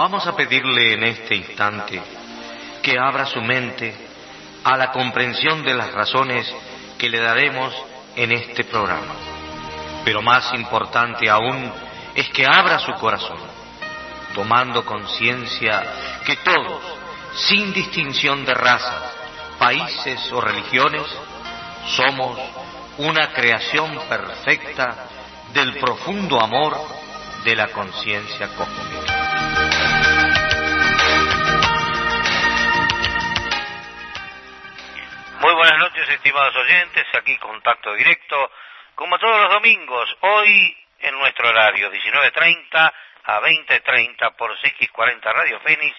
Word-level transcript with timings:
Vamos 0.00 0.26
a 0.26 0.34
pedirle 0.34 0.94
en 0.94 1.04
este 1.04 1.34
instante 1.34 2.00
que 2.82 2.98
abra 2.98 3.26
su 3.26 3.42
mente 3.42 3.94
a 4.64 4.74
la 4.74 4.92
comprensión 4.92 5.62
de 5.62 5.74
las 5.74 5.92
razones 5.92 6.50
que 6.96 7.10
le 7.10 7.20
daremos 7.20 7.74
en 8.16 8.32
este 8.32 8.64
programa. 8.64 9.12
Pero 10.02 10.22
más 10.22 10.54
importante 10.54 11.28
aún 11.28 11.70
es 12.14 12.30
que 12.30 12.46
abra 12.46 12.78
su 12.78 12.94
corazón, 12.94 13.36
tomando 14.34 14.86
conciencia 14.86 15.82
que 16.24 16.36
todos, 16.36 16.82
sin 17.34 17.70
distinción 17.74 18.46
de 18.46 18.54
razas, 18.54 19.02
países 19.58 20.32
o 20.32 20.40
religiones, 20.40 21.04
somos 21.88 22.38
una 22.96 23.34
creación 23.34 24.00
perfecta 24.08 25.08
del 25.52 25.74
profundo 25.78 26.40
amor 26.40 26.74
de 27.44 27.54
la 27.54 27.68
conciencia 27.68 28.48
cósmica. 28.56 29.29
Estimados 36.10 36.54
oyentes. 36.56 37.06
Aquí 37.14 37.36
contacto 37.38 37.94
directo, 37.94 38.50
como 38.94 39.18
todos 39.18 39.40
los 39.42 39.50
domingos, 39.50 40.16
hoy 40.20 40.76
en 41.00 41.18
nuestro 41.18 41.48
horario, 41.48 41.90
19.30 41.90 42.92
a 43.24 43.40
20.30 43.40 44.36
por 44.36 44.56
CX40 44.58 45.32
Radio 45.32 45.60
Fénix, 45.60 45.96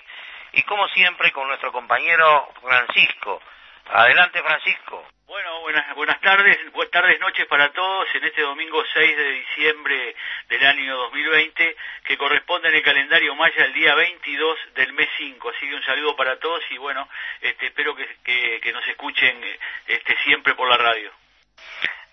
y 0.53 0.63
como 0.63 0.87
siempre 0.89 1.31
con 1.31 1.47
nuestro 1.47 1.71
compañero 1.71 2.49
Francisco. 2.61 3.41
Adelante, 3.85 4.41
Francisco. 4.41 5.05
Bueno, 5.25 5.61
buenas, 5.61 5.95
buenas 5.95 6.19
tardes, 6.19 6.57
buenas 6.73 6.91
tardes, 6.91 7.19
noches 7.19 7.45
para 7.47 7.71
todos 7.71 8.07
en 8.15 8.23
este 8.25 8.41
domingo 8.41 8.83
6 8.93 9.17
de 9.17 9.31
diciembre 9.31 10.15
del 10.49 10.65
año 10.65 10.97
2020, 10.97 11.75
que 12.03 12.17
corresponde 12.17 12.67
en 12.67 12.75
el 12.75 12.83
calendario 12.83 13.33
maya 13.35 13.63
el 13.63 13.73
día 13.73 13.95
22 13.95 14.57
del 14.75 14.91
mes 14.91 15.07
5. 15.17 15.49
Así 15.49 15.69
que 15.69 15.75
un 15.75 15.83
saludo 15.83 16.15
para 16.17 16.37
todos 16.37 16.61
y 16.71 16.77
bueno, 16.77 17.07
este, 17.39 17.67
espero 17.67 17.95
que, 17.95 18.59
que, 18.61 18.73
nos 18.73 18.85
escuchen 18.87 19.41
este, 19.87 20.17
siempre 20.23 20.53
por 20.55 20.69
la 20.69 20.77
radio. 20.77 21.11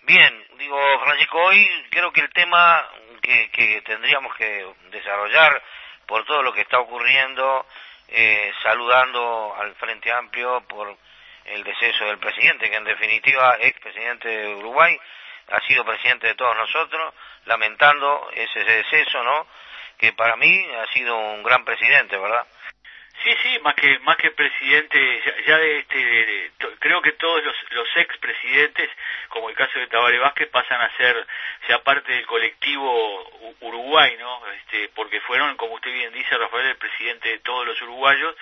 Bien, 0.03 0.45
digo, 0.57 0.79
Francisco, 1.03 1.43
hoy 1.43 1.85
creo 1.89 2.13
que 2.13 2.21
el 2.21 2.29
tema 2.29 2.87
que, 3.21 3.51
que 3.51 3.81
tendríamos 3.81 4.33
que 4.37 4.65
desarrollar 4.91 5.61
por 6.07 6.25
todo 6.25 6.41
lo 6.41 6.53
que 6.53 6.61
está 6.61 6.79
ocurriendo, 6.79 7.65
eh, 8.07 8.51
saludando 8.63 9.55
al 9.57 9.75
Frente 9.75 10.11
Amplio 10.11 10.61
por 10.67 10.97
el 11.45 11.63
deceso 11.63 12.05
del 12.05 12.19
presidente, 12.19 12.69
que 12.69 12.75
en 12.75 12.83
definitiva 12.83 13.57
es 13.59 13.73
presidente 13.79 14.27
de 14.27 14.55
Uruguay, 14.55 14.97
ha 15.51 15.59
sido 15.61 15.85
presidente 15.85 16.27
de 16.27 16.35
todos 16.35 16.55
nosotros, 16.55 17.13
lamentando 17.45 18.29
ese 18.33 18.63
deceso, 18.63 19.23
¿no? 19.23 19.47
Que 19.97 20.13
para 20.13 20.35
mí 20.35 20.67
ha 20.75 20.93
sido 20.93 21.17
un 21.17 21.43
gran 21.43 21.65
presidente, 21.65 22.17
¿verdad? 22.17 22.45
Sí, 23.23 23.31
sí, 23.43 23.59
más 23.59 23.75
que 23.75 23.99
más 23.99 24.15
que 24.15 24.31
presidente, 24.31 25.21
ya, 25.45 25.57
de 25.57 25.79
este, 25.79 26.51
creo 26.79 27.01
que 27.01 27.11
todos 27.13 27.43
los, 27.43 27.55
los 27.71 27.87
expresidentes, 27.97 28.89
como 29.27 29.49
el 29.49 29.55
caso 29.55 29.77
de 29.77 29.87
Tabaré 29.87 30.19
Vázquez, 30.19 30.47
pasan 30.49 30.79
a 30.79 30.95
ser 30.95 31.27
ya 31.67 31.83
parte 31.83 32.13
del 32.13 32.25
colectivo 32.25 33.29
Uruguay, 33.59 34.15
¿no? 34.19 34.47
Este, 34.53 34.89
porque 34.95 35.19
fueron, 35.21 35.57
como 35.57 35.73
usted 35.73 35.91
bien 35.91 36.13
dice, 36.13 36.37
Rafael, 36.37 36.67
el 36.67 36.77
presidente 36.77 37.27
de 37.29 37.39
todos 37.39 37.67
los 37.67 37.81
uruguayos 37.81 38.35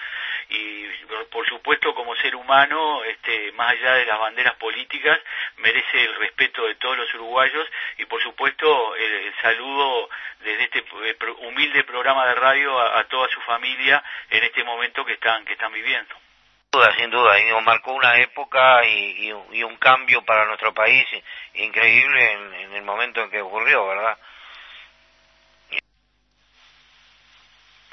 y 0.50 0.88
por 1.31 1.45
supuesto 1.48 1.94
como 1.94 2.16
ser 2.16 2.36
humano, 2.36 3.03
este, 3.03 3.52
más 3.53 3.72
allá 3.72 3.94
de 3.95 4.06
las 4.06 4.20
banderas 4.20 4.56
políticas, 4.56 5.20
merece 5.58 6.04
el 6.04 6.16
respeto 6.16 6.66
de 6.66 6.76
todos 6.76 6.98
los 6.98 7.14
uruguayos 7.16 7.67
y 7.98 8.06
por 8.06 8.22
supuesto 8.22 8.95
el, 8.95 9.34
saludo 9.42 10.09
desde 10.39 10.64
este 10.64 10.80
eh, 10.80 11.17
humilde 11.42 11.84
programa 11.84 12.28
de 12.28 12.36
radio 12.36 12.80
a, 12.80 13.04
toda 13.06 13.28
su 13.30 13.39
familia 13.42 14.04
en 14.30 14.44
este 14.44 14.64
momento 14.64 15.06
que 15.06 15.14
están 15.14 15.45
que 15.45 15.54
están 15.54 15.72
viviendo. 15.72 16.16
Sin 16.72 16.82
duda, 16.82 16.95
sin 16.98 17.09
duda, 17.09 17.39
y 17.39 17.64
marcó 17.64 17.94
una 17.94 18.17
época 18.20 18.86
y, 18.86 19.32
un 19.32 19.78
cambio 19.78 20.23
para 20.23 20.45
nuestro 20.45 20.73
país 20.73 21.06
increíble 21.54 22.32
en 22.32 22.73
el 22.73 22.83
momento 22.83 23.21
en 23.21 23.30
que 23.30 23.42
ocurrió, 23.42 23.88
¿verdad? 23.88 24.17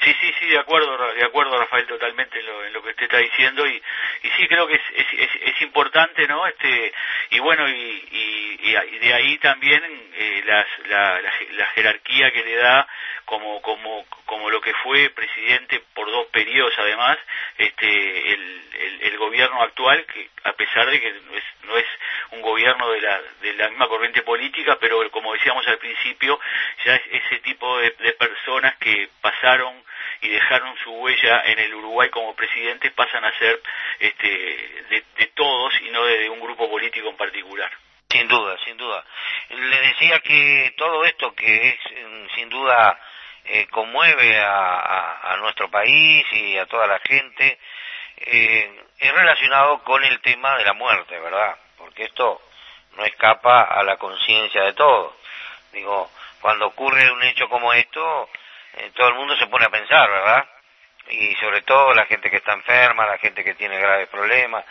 Sí, 0.04 0.15
sí, 0.20 0.34
sí, 0.38 0.47
de 0.48 0.59
acuerdo, 0.59 1.15
de 1.15 1.25
acuerdo, 1.25 1.59
Rafael, 1.59 1.87
totalmente 1.87 2.38
en 2.38 2.44
lo, 2.44 2.62
en 2.62 2.72
lo 2.75 2.82
que 2.82 2.91
usted 2.91 3.04
está 3.04 3.16
diciendo 3.16 3.66
y, 3.66 3.82
y 4.22 4.28
sí 4.37 4.47
creo 4.48 4.66
que 4.66 4.75
es, 4.75 4.82
es, 4.92 5.62
importante, 5.62 6.28
¿no? 6.28 6.47
Este 6.47 6.92
y 7.31 7.38
bueno 7.38 7.66
y, 7.66 7.72
y, 7.72 8.98
de 8.98 9.15
ahí 9.15 9.38
también 9.38 9.82
eh, 10.15 10.42
las, 10.44 10.66
la, 10.88 11.20
la, 11.53 11.66
jerarquía 11.69 12.31
que 12.32 12.44
le 12.44 12.56
da 12.56 12.87
como 13.25 13.62
como 13.62 14.04
como 14.26 14.50
lo 14.50 14.60
que 14.60 14.75
fue 14.75 15.09
presidente 15.10 15.82
por 15.94 16.10
dos 16.10 16.26
periodos 16.26 16.75
además, 16.76 17.16
este 17.56 18.32
el, 18.32 19.00
el, 19.00 19.16
gobierno 19.16 19.62
actual 19.62 20.04
que 20.04 20.28
a 20.44 20.53
pesar 20.53 20.91
de 20.91 21.00
que 21.00 21.12
no 21.12 21.34
es, 21.34 21.44
no 21.62 21.76
es 21.78 21.86
un 22.32 22.42
gobierno 22.42 22.91
de 22.91 23.00
la 23.00 23.21
de 23.41 23.54
la 23.54 23.69
misma 23.71 23.88
corriente 23.88 24.21
política, 24.22 24.76
pero 24.78 25.10
como 25.10 25.32
decíamos 25.32 25.66
al 25.66 25.78
principio 25.78 26.38
ya 26.84 26.94
es 26.97 27.03
ese 27.10 27.38
tipo 27.38 27.78
de, 27.78 27.91
de 27.91 28.12
personas 28.12 28.76
que 28.76 29.09
pasaron 29.22 29.82
y 30.20 30.28
dejaron 30.28 30.76
su 30.82 30.91
huella 30.92 31.42
en 31.47 31.59
el 31.59 31.75
Uruguay 31.75 32.09
como 32.10 32.34
presidentes 32.34 32.92
pasan 32.92 33.25
a 33.25 33.38
ser 33.38 33.60
este, 33.98 34.28
de, 34.91 35.26
todos 35.34 35.72
y 35.81 35.91
no 35.91 36.04
de, 36.04 36.28
un 36.31 36.41
grupo 36.41 36.70
político 36.70 37.09
en 37.09 37.16
particular. 37.16 37.70
Sin 38.09 38.28
duda, 38.28 38.56
sin 38.65 38.76
duda. 38.76 39.04
Le 39.50 39.81
decía 39.81 40.20
que 40.20 40.75
todo 40.76 41.04
esto 41.04 41.34
que 41.34 41.69
es 41.69 41.76
sin 42.37 42.48
duda 42.48 42.98
eh, 43.44 43.66
conmueve 43.69 44.38
a, 44.38 45.37
nuestro 45.41 45.69
país 45.69 46.25
y 46.32 46.56
a 46.56 46.65
toda 46.66 46.86
la 46.86 46.98
gente 47.00 47.59
eh, 48.16 48.82
es 48.98 49.12
relacionado 49.12 49.82
con 49.82 50.03
el 50.03 50.21
tema 50.21 50.56
de 50.56 50.65
la 50.65 50.72
muerte, 50.72 51.19
¿verdad? 51.19 51.56
Porque 51.76 52.04
esto 52.04 52.41
no 52.97 53.04
escapa 53.04 53.62
a 53.62 53.82
la 53.82 53.97
conciencia 53.98 54.62
de 54.62 54.72
todos. 54.72 55.12
Digo, 55.72 56.10
cuando 56.41 56.66
ocurre 56.69 57.10
un 57.10 57.22
hecho 57.25 57.48
como 57.48 57.72
esto, 57.72 58.28
eh, 58.77 58.91
todo 58.95 59.09
el 59.09 59.15
mundo 59.15 59.37
se 59.37 59.47
pone 59.47 59.67
a 59.67 59.71
pensar, 59.71 60.11
¿verdad? 60.11 60.49
Y 61.11 61.35
sobre 61.37 61.62
todo 61.62 61.93
la 61.95 62.07
gente 62.07 62.31
que 62.31 62.39
está 62.39 62.55
enferma, 62.55 63.07
la 63.07 63.19
gente 63.19 63.45
que 63.45 63.55
tiene 63.55 63.79
graves 63.79 64.09
problemas. 64.09 64.65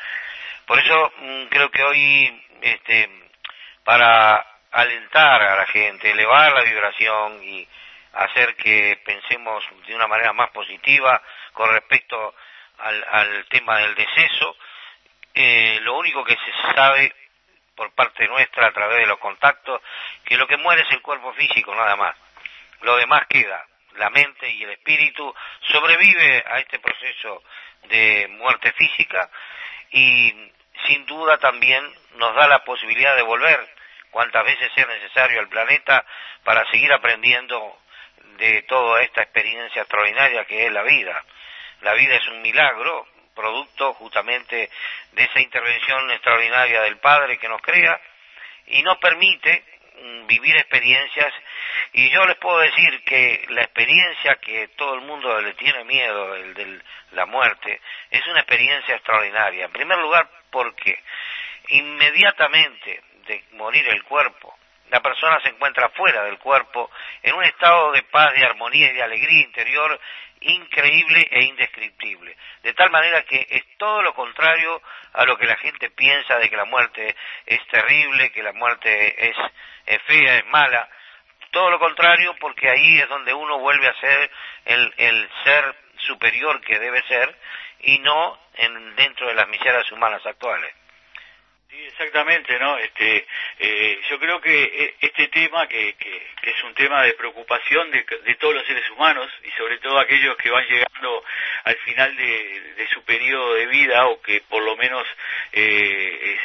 Por 0.66 0.80
eso 0.80 1.14
mm, 1.18 1.44
creo 1.46 1.70
que 1.72 1.84
hoy, 1.84 2.46
este, 2.62 3.10
para 3.84 4.46
alentar 4.72 5.42
a 5.42 5.58
la 5.58 5.66
gente, 5.68 6.12
elevar 6.12 6.52
la 6.54 6.64
vibración 6.64 7.44
y 7.44 7.68
hacer 8.14 8.56
que 8.56 9.00
pensemos 9.06 9.64
de 9.88 9.96
una 9.96 10.08
manera 10.08 10.34
más 10.34 10.50
positiva 10.50 11.22
con 11.54 11.72
respecto 11.72 12.36
al, 12.80 13.06
al 13.10 13.46
tema 13.46 13.78
del 13.80 13.96
deceso, 13.96 14.58
eh, 15.34 15.80
lo 15.82 15.98
único 15.98 16.24
que 16.24 16.36
se 16.36 16.76
sabe 16.76 17.14
por 17.76 17.94
parte 17.94 18.28
nuestra 18.28 18.68
a 18.68 18.72
través 18.72 19.00
de 19.00 19.08
los 19.08 19.18
contactos, 19.18 19.82
que 20.26 20.38
lo 20.38 20.48
que 20.48 20.58
muere 20.58 20.82
es 20.82 20.92
el 20.92 21.02
cuerpo 21.02 21.34
físico 21.34 21.74
nada 21.74 21.96
más. 21.96 22.16
Lo 22.82 22.98
demás 22.98 23.26
queda 23.28 23.66
la 23.98 24.10
mente 24.10 24.50
y 24.50 24.64
el 24.64 24.72
espíritu 24.72 25.34
sobrevive 25.72 26.44
a 26.48 26.60
este 26.60 26.80
proceso 26.80 27.44
de 27.90 28.28
muerte 28.32 28.72
física 28.74 29.30
y 29.92 30.34
sin 30.88 31.06
duda 31.06 31.38
también 31.38 31.84
nos 32.16 32.36
da 32.36 32.48
la 32.48 32.64
posibilidad 32.64 33.16
de 33.16 33.22
volver 33.22 33.60
cuantas 34.12 34.46
veces 34.46 34.72
sea 34.76 34.86
necesario 34.86 35.40
al 35.40 35.50
planeta 35.50 36.06
para 36.44 36.70
seguir 36.70 36.92
aprendiendo 36.94 37.80
de 38.38 38.64
toda 38.64 39.02
esta 39.02 39.22
experiencia 39.22 39.82
extraordinaria 39.82 40.46
que 40.46 40.66
es 40.66 40.72
la 40.72 40.84
vida. 40.84 41.24
La 41.82 41.94
vida 41.94 42.16
es 42.16 42.28
un 42.28 42.42
milagro, 42.42 43.08
producto 43.36 43.94
justamente 43.96 44.70
de 45.12 45.24
esa 45.24 45.42
intervención 45.42 46.10
extraordinaria 46.12 46.82
del 46.82 46.98
Padre 46.98 47.38
que 47.38 47.50
nos 47.50 47.62
crea 47.62 48.00
y 48.68 48.82
nos 48.84 48.98
permite 48.98 49.64
vivir 50.28 50.56
experiencias 50.58 51.34
y 51.94 52.10
yo 52.10 52.26
les 52.26 52.38
puedo 52.38 52.60
decir 52.60 53.04
que 53.04 53.46
la 53.50 53.64
experiencia 53.64 54.36
que 54.36 54.70
todo 54.70 54.96
el 54.96 55.02
mundo 55.02 55.40
le 55.42 55.54
tiene 55.54 55.84
miedo, 55.84 56.36
el 56.36 56.54
de 56.54 56.82
la 57.12 57.26
muerte, 57.26 57.80
es 58.10 58.26
una 58.28 58.40
experiencia 58.40 58.96
extraordinaria. 58.96 59.66
En 59.66 59.72
primer 59.72 60.00
lugar, 60.00 60.30
porque 60.50 60.98
inmediatamente 61.68 63.02
de 63.28 63.44
morir 63.52 63.88
el 63.88 64.04
cuerpo, 64.04 64.58
la 64.94 65.00
persona 65.00 65.40
se 65.42 65.50
encuentra 65.50 65.90
fuera 65.90 66.24
del 66.26 66.38
cuerpo 66.38 66.92
en 67.24 67.34
un 67.34 67.44
estado 67.44 67.94
de 67.94 68.04
paz, 68.04 68.32
de 68.34 68.46
armonía 68.46 68.92
y 68.92 68.94
de 68.94 69.02
alegría 69.02 69.42
interior 69.42 70.00
increíble 70.42 71.26
e 71.32 71.46
indescriptible. 71.46 72.38
De 72.62 72.74
tal 72.74 72.92
manera 72.92 73.24
que 73.24 73.44
es 73.50 73.64
todo 73.80 74.04
lo 74.04 74.14
contrario 74.14 74.80
a 75.14 75.26
lo 75.26 75.36
que 75.36 75.48
la 75.48 75.56
gente 75.56 75.90
piensa 75.90 76.38
de 76.38 76.48
que 76.48 76.56
la 76.56 76.66
muerte 76.66 77.16
es 77.48 77.66
terrible, 77.70 78.32
que 78.32 78.44
la 78.44 78.54
muerte 78.54 79.30
es, 79.30 79.36
es 79.88 80.02
fea, 80.04 80.38
es 80.38 80.46
mala 80.46 80.88
todo 81.50 81.72
lo 81.72 81.80
contrario, 81.80 82.36
porque 82.40 82.70
ahí 82.70 83.00
es 83.00 83.10
donde 83.10 83.34
uno 83.34 83.60
vuelve 83.60 83.88
a 83.88 84.00
ser 84.00 84.32
el, 84.66 84.94
el 84.98 85.30
ser 85.44 85.76
superior 85.98 86.62
que 86.62 86.78
debe 86.78 87.02
ser 87.08 87.36
y 87.80 87.98
no 88.00 88.40
en, 88.56 88.96
dentro 88.96 89.28
de 89.28 89.34
las 89.34 89.48
miserias 89.48 89.92
humanas 89.92 90.24
actuales. 90.24 90.72
Sí, 91.74 91.86
exactamente, 91.88 92.60
¿no? 92.60 92.78
Este, 92.78 93.26
eh, 93.58 94.00
yo 94.08 94.20
creo 94.20 94.40
que 94.40 94.64
eh, 94.64 94.96
este 95.02 95.28
tema, 95.30 95.68
que, 95.68 95.96
que, 95.96 96.22
es 96.44 96.64
un 96.66 96.76
tema 96.76 97.02
de 97.02 97.14
preocupación 97.14 97.90
de, 97.90 98.06
de, 98.26 98.36
todos 98.36 98.54
los 98.54 98.66
seres 98.68 98.88
humanos 98.92 99.28
y 99.44 99.50
sobre 99.58 99.80
todo 99.80 99.98
aquellos 99.98 100.38
que 100.38 100.52
van 100.52 100.68
llegando 100.68 101.24
al 101.64 101.76
final 101.78 102.16
de, 102.16 102.88
su 102.94 103.04
periodo 103.06 103.56
de 103.56 103.66
vida 103.66 104.06
o 104.06 104.22
que 104.22 104.42
por 104.42 104.62
lo 104.62 104.76
menos 104.76 105.08
eh, 105.54 106.38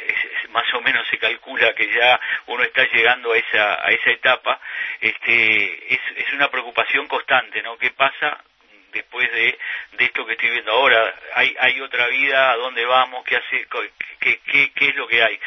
más 0.49 0.73
o 0.73 0.81
menos 0.81 1.07
se 1.09 1.19
calcula 1.19 1.75
que 1.75 1.93
ya 1.93 2.19
uno 2.47 2.63
está 2.63 2.85
llegando 2.85 3.33
a 3.33 3.37
esa 3.37 3.87
a 3.87 3.91
esa 3.91 4.11
etapa, 4.11 4.59
este, 4.99 5.95
es, 5.95 6.01
es 6.17 6.33
una 6.33 6.49
preocupación 6.51 7.07
constante, 7.07 7.61
¿no? 7.63 7.77
¿Qué 7.77 7.91
pasa 7.91 8.43
después 8.99 9.31
de, 9.33 9.59
de 9.93 10.05
esto 10.05 10.27
que 10.27 10.33
estoy 10.33 10.51
viendo 10.51 10.73
ahora. 10.73 11.15
Hay, 11.35 11.55
hay 11.61 11.81
otra 11.81 12.07
vida, 12.09 12.51
a 12.51 12.57
dónde 12.57 12.85
vamos, 12.85 13.25
qué, 13.25 13.37
hace, 13.37 13.67
qué, 14.21 14.41
qué, 14.41 14.73
qué 14.73 14.89
es 14.89 14.97
lo 14.97 15.07
que 15.07 15.23
hay. 15.23 15.39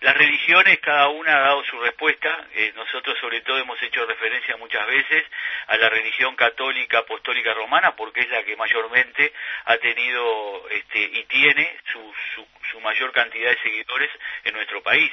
Las 0.00 0.16
religiones, 0.16 0.78
cada 0.78 1.08
una 1.08 1.36
ha 1.36 1.40
dado 1.40 1.64
su 1.64 1.78
respuesta. 1.80 2.46
Eh, 2.54 2.72
nosotros, 2.74 3.18
sobre 3.20 3.40
todo, 3.42 3.58
hemos 3.58 3.82
hecho 3.82 4.06
referencia 4.06 4.56
muchas 4.56 4.86
veces 4.86 5.24
a 5.66 5.76
la 5.76 5.88
religión 5.88 6.36
católica 6.36 6.98
apostólica 6.98 7.52
romana, 7.54 7.96
porque 7.96 8.20
es 8.20 8.30
la 8.30 8.42
que 8.44 8.56
mayormente 8.56 9.32
ha 9.64 9.76
tenido 9.78 10.68
este, 10.70 11.00
y 11.00 11.24
tiene 11.24 11.76
su, 11.92 12.14
su, 12.34 12.46
su 12.70 12.80
mayor 12.80 13.12
cantidad 13.12 13.50
de 13.50 13.62
seguidores 13.62 14.10
en 14.44 14.54
nuestro 14.54 14.82
país 14.82 15.10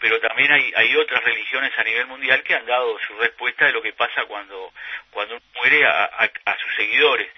pero 0.00 0.18
también 0.18 0.50
hay, 0.50 0.72
hay 0.74 0.96
otras 0.96 1.22
religiones 1.22 1.70
a 1.76 1.84
nivel 1.84 2.06
mundial 2.06 2.42
que 2.42 2.54
han 2.54 2.64
dado 2.64 2.98
su 3.06 3.14
respuesta 3.18 3.66
de 3.66 3.72
lo 3.72 3.82
que 3.82 3.92
pasa 3.92 4.24
cuando, 4.24 4.72
cuando 5.10 5.36
uno 5.36 5.44
muere 5.56 5.84
a, 5.84 6.04
a, 6.04 6.58
sus 6.58 6.74
seguidores. 6.74 7.28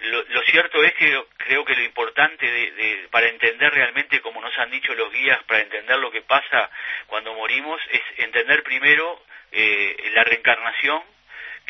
Lo, 0.00 0.22
lo, 0.24 0.42
cierto 0.42 0.84
es 0.84 0.92
que 0.94 1.18
creo 1.38 1.64
que 1.64 1.74
lo 1.74 1.82
importante 1.82 2.46
de, 2.46 2.70
de, 2.72 3.08
para 3.10 3.28
entender 3.28 3.72
realmente, 3.72 4.20
como 4.20 4.40
nos 4.40 4.56
han 4.58 4.70
dicho 4.70 4.94
los 4.94 5.10
guías, 5.10 5.42
para 5.44 5.62
entender 5.62 5.98
lo 5.98 6.10
que 6.10 6.22
pasa 6.22 6.70
cuando 7.06 7.34
morimos, 7.34 7.80
es 7.90 8.02
entender 8.18 8.62
primero 8.62 9.22
eh, 9.52 10.10
la 10.12 10.22
reencarnación, 10.24 11.02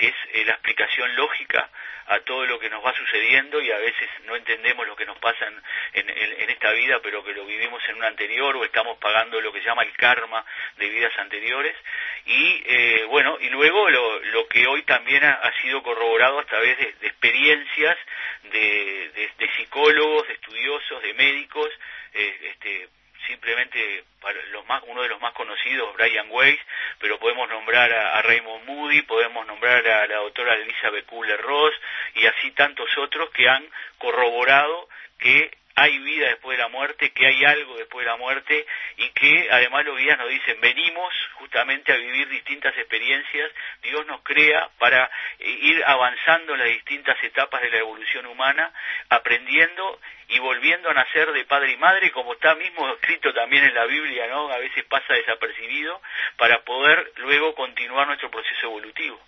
que 0.00 0.06
es 0.08 0.14
eh, 0.32 0.44
la 0.47 0.52
explicación 0.52 1.14
lógica 1.14 1.69
a 2.06 2.19
todo 2.20 2.47
lo 2.47 2.58
que 2.58 2.70
nos 2.70 2.85
va 2.85 2.97
sucediendo 2.97 3.61
y 3.61 3.70
a 3.70 3.79
veces 3.79 4.08
no 4.25 4.35
entendemos 4.35 4.87
lo 4.87 4.97
que 4.97 5.05
nos 5.05 5.19
pasa 5.19 5.47
en, 5.93 6.11
en, 6.11 6.50
esta 6.50 6.73
vida, 6.73 6.99
pero 7.02 7.23
que 7.23 7.35
lo 7.35 7.44
vivimos 7.44 7.82
en 7.88 7.97
una 7.97 8.08
anterior 8.08 8.56
o 8.56 8.64
estamos 8.64 8.99
pagando 8.99 9.41
lo 9.41 9.52
que 9.52 9.61
se 9.61 9.67
llama 9.67 9.82
el 9.82 9.93
karma 9.93 10.44
de 10.79 10.88
vidas 10.88 11.17
anteriores. 11.19 11.76
Y 12.25 12.62
eh, 12.67 13.05
bueno, 13.08 13.37
y 13.41 13.50
luego 13.50 13.88
lo, 13.91 14.19
lo 14.20 14.49
que 14.49 14.67
hoy 14.67 14.82
también 14.82 15.23
ha, 15.23 15.52
sido 15.62 15.82
corroborado 15.82 16.38
a 16.38 16.46
través 16.46 16.79
de, 16.79 16.94
experiencias 17.06 17.96
de, 18.44 19.31
de, 19.38 19.50
psicólogos, 19.56 20.26
de 20.26 20.35
estudiosos, 20.35 21.03
de 21.03 21.14
médicos, 21.14 21.69
eh, 22.14 22.38
este, 22.53 22.88
simplemente 23.26 24.05
para 24.20 24.40
los 24.46 24.64
uno 24.87 25.02
de 25.02 25.08
los 25.08 25.20
más 25.20 25.32
conocidos, 25.32 25.94
Brian 25.94 26.26
Weiss, 26.31 26.58
pero 26.99 27.19
podemos 27.19 27.49
nombrar 27.49 27.93
a, 27.93 28.22
Raymond 28.22 28.64
Moody, 28.67 29.02
podemos 29.02 29.46
nombrar 29.46 29.87
a 29.87 30.06
la 30.06 30.17
doctora 30.17 30.55
Elizabeth 30.55 31.06
Kubler-Ross 31.06 31.75
y 32.14 32.26
así 32.26 32.50
tantos 32.52 32.88
otros 32.99 33.31
que 33.31 33.49
han 33.49 33.64
corroborado 33.99 34.88
que 35.19 35.50
hay 35.76 35.99
vida 35.99 36.28
después 36.28 36.56
de 36.56 36.62
la 36.62 36.69
muerte, 36.69 37.11
que 37.11 37.26
hay 37.26 37.44
algo 37.44 37.76
después 37.76 38.05
de 38.05 38.11
la 38.11 38.17
muerte 38.17 38.67
y 38.96 39.08
que 39.11 39.49
además 39.50 39.84
los 39.84 39.96
guías 39.99 40.19
nos 40.19 40.28
dicen, 40.28 40.61
venimos 40.61 41.12
justamente 41.34 41.93
a 41.93 41.96
vivir 41.96 42.28
distintas 42.28 42.76
experiencias, 42.76 43.50
Dios 43.82 44.05
nos 44.06 44.22
crea 44.22 44.69
para 44.78 45.11
eh, 45.38 45.49
ir 45.49 45.82
avanzando 45.84 46.55
en 46.55 46.61
las 46.61 46.69
distintas 46.69 47.17
etapas 47.22 47.62
de 47.62 47.70
la 47.70 47.78
evolución 47.78 48.26
humana, 48.26 48.72
aprendiendo 49.08 50.00
y 50.28 50.38
volviendo 50.38 50.90
a 50.90 50.94
nacer 50.94 51.32
de 51.32 51.44
padre 51.44 51.72
y 51.72 51.76
madre, 51.76 52.11
como 52.12 52.34
está 52.34 52.55
mismo 52.55 52.88
escrito 52.93 53.32
también 53.32 53.64
en 53.64 53.75
la 53.75 53.87
Biblia, 53.87 54.26
¿no? 54.28 54.50
A 54.50 54.58
veces 54.58 54.84
pasa 54.84 55.14
desapercibido, 55.14 56.00
para 56.37 56.62
poder 56.62 57.12
luego 57.17 57.55
continuar 57.55 58.06
nuestro 58.06 58.31
proceso 58.31 58.67
evolutivo. 58.67 59.20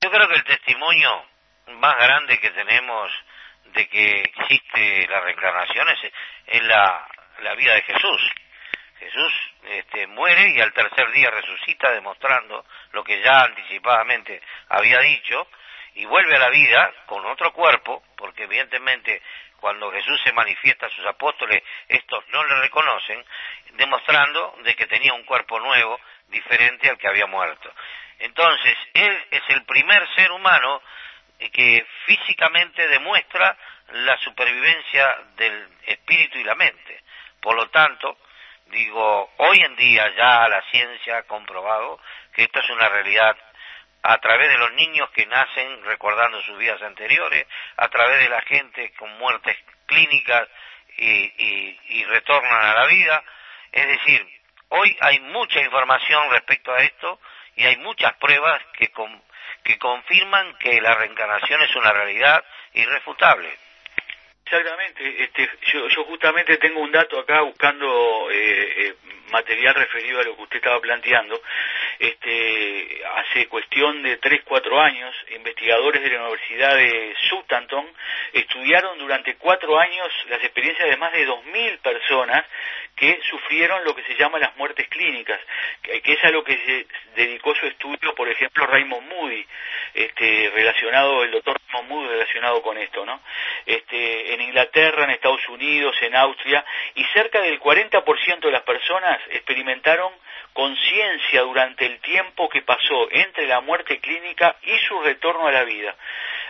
Yo 0.00 0.10
creo 0.10 0.28
que 0.28 0.34
el 0.34 0.44
testimonio 0.44 1.24
más 1.78 1.96
grande 1.96 2.38
que 2.38 2.50
tenemos 2.50 3.12
de 3.72 3.88
que 3.88 4.20
existe 4.22 5.06
la 5.08 5.20
reencarnación 5.20 5.88
es, 6.46 6.62
la, 6.62 7.06
la 7.40 7.54
vida 7.54 7.74
de 7.74 7.82
Jesús. 7.82 8.30
Jesús 8.98 9.32
este, 9.64 10.06
muere 10.06 10.50
y 10.50 10.60
al 10.60 10.72
tercer 10.72 11.10
día 11.12 11.30
resucita 11.30 11.90
demostrando 11.92 12.64
lo 12.92 13.04
que 13.04 13.20
ya 13.20 13.42
anticipadamente 13.42 14.40
había 14.68 15.00
dicho 15.00 15.46
y 15.94 16.04
vuelve 16.06 16.36
a 16.36 16.40
la 16.40 16.50
vida 16.50 16.92
con 17.06 17.24
otro 17.26 17.52
cuerpo, 17.52 18.02
porque 18.16 18.44
evidentemente 18.44 19.22
cuando 19.60 19.90
Jesús 19.90 20.20
se 20.22 20.32
manifiesta 20.32 20.86
a 20.86 20.90
sus 20.90 21.06
apóstoles, 21.06 21.62
estos 21.88 22.26
no 22.28 22.44
le 22.44 22.60
reconocen, 22.60 23.24
demostrando 23.72 24.56
de 24.62 24.74
que 24.74 24.86
tenía 24.86 25.14
un 25.14 25.24
cuerpo 25.24 25.58
nuevo, 25.58 25.98
diferente 26.28 26.88
al 26.90 26.98
que 26.98 27.08
había 27.08 27.26
muerto. 27.26 27.72
Entonces, 28.18 28.76
Él 28.94 29.24
es 29.30 29.42
el 29.48 29.64
primer 29.64 30.06
ser 30.14 30.32
humano 30.32 30.82
que 31.38 31.86
físicamente 32.06 32.86
demuestra 32.88 33.56
la 33.92 34.16
supervivencia 34.18 35.16
del 35.36 35.68
espíritu 35.86 36.38
y 36.38 36.44
la 36.44 36.54
mente. 36.54 37.02
Por 37.40 37.56
lo 37.56 37.68
tanto, 37.68 38.18
digo, 38.66 39.32
hoy 39.38 39.58
en 39.60 39.76
día 39.76 40.12
ya 40.16 40.48
la 40.48 40.62
ciencia 40.70 41.18
ha 41.18 41.22
comprobado 41.24 42.00
que 42.32 42.44
esto 42.44 42.60
es 42.60 42.70
una 42.70 42.88
realidad 42.88 43.36
a 44.02 44.18
través 44.18 44.48
de 44.48 44.58
los 44.58 44.72
niños 44.74 45.10
que 45.10 45.26
nacen 45.26 45.84
recordando 45.84 46.40
sus 46.42 46.56
vidas 46.58 46.80
anteriores, 46.82 47.46
a 47.76 47.88
través 47.88 48.20
de 48.20 48.28
la 48.28 48.40
gente 48.42 48.92
con 48.94 49.10
muertes 49.18 49.56
clínicas 49.86 50.48
y, 50.96 51.76
y, 51.88 52.04
retornan 52.04 52.66
a 52.66 52.74
la 52.74 52.86
vida. 52.86 53.22
Es 53.72 53.86
decir, 53.86 54.26
hoy 54.68 54.96
hay 55.00 55.20
mucha 55.20 55.60
información 55.60 56.30
respecto 56.30 56.72
a 56.72 56.82
esto 56.82 57.20
y 57.56 57.66
hay 57.66 57.76
muchas 57.78 58.14
pruebas 58.14 58.62
que, 58.74 58.90
que 59.66 59.78
confirman 59.78 60.54
que 60.58 60.80
la 60.80 60.94
reencarnación 60.94 61.60
es 61.62 61.74
una 61.74 61.92
realidad 61.92 62.44
irrefutable. 62.72 63.52
Exactamente, 64.48 65.24
este, 65.24 65.50
yo, 65.72 65.88
yo 65.88 66.04
justamente 66.04 66.56
tengo 66.58 66.78
un 66.78 66.92
dato 66.92 67.18
acá 67.18 67.40
buscando 67.40 68.30
eh, 68.30 68.74
eh, 68.76 68.94
material 69.32 69.74
referido 69.74 70.20
a 70.20 70.22
lo 70.22 70.36
que 70.36 70.42
usted 70.42 70.56
estaba 70.58 70.80
planteando. 70.80 71.42
Este, 71.98 73.02
hace 73.16 73.48
cuestión 73.48 74.04
de 74.04 74.18
3, 74.18 74.42
4 74.44 74.80
años, 74.80 75.12
investigadores 75.34 76.00
de 76.00 76.10
la 76.10 76.20
Universidad 76.22 76.76
de 76.76 77.12
Southampton 77.28 77.86
estudiaron 78.34 78.98
durante 78.98 79.34
4 79.34 79.80
años 79.80 80.06
las 80.28 80.40
experiencias 80.44 80.90
de 80.90 80.96
más 80.96 81.12
de 81.12 81.26
2.000 81.26 81.78
personas 81.80 82.44
que 82.96 83.20
sufrieron 83.28 83.84
lo 83.84 83.94
que 83.94 84.02
se 84.04 84.14
llama 84.14 84.38
las 84.38 84.56
muertes 84.56 84.88
clínicas, 84.88 85.38
que, 85.82 86.00
es 86.12 86.24
a 86.24 86.30
lo 86.30 86.42
que 86.42 86.86
dedicó 87.14 87.54
su 87.54 87.66
estudio, 87.66 88.14
por 88.14 88.28
ejemplo, 88.28 88.66
Raymond 88.66 89.08
Moody, 89.08 89.46
este, 89.92 90.50
relacionado, 90.54 91.22
el 91.22 91.30
doctor 91.30 91.56
Raymond 91.68 91.90
Moody 91.90 92.08
relacionado 92.08 92.62
con 92.62 92.78
esto, 92.78 93.04
¿no? 93.04 93.20
Este, 93.66 94.32
en 94.36 94.42
Inglaterra, 94.48 95.04
en 95.04 95.10
Estados 95.10 95.46
Unidos, 95.48 95.96
en 96.00 96.14
Austria, 96.14 96.64
y 96.94 97.04
cerca 97.12 97.40
del 97.40 97.58
40% 97.60 98.40
de 98.40 98.50
las 98.50 98.62
personas 98.62 99.18
experimentaron 99.30 100.12
conciencia 100.52 101.42
durante 101.42 101.84
el 101.84 101.98
tiempo 102.00 102.48
que 102.48 102.62
pasó 102.62 103.08
entre 103.10 103.46
la 103.46 103.60
muerte 103.60 103.98
clínica 103.98 104.56
y 104.62 104.78
su 104.86 105.00
retorno 105.00 105.46
a 105.46 105.52
la 105.52 105.64
vida. 105.64 105.94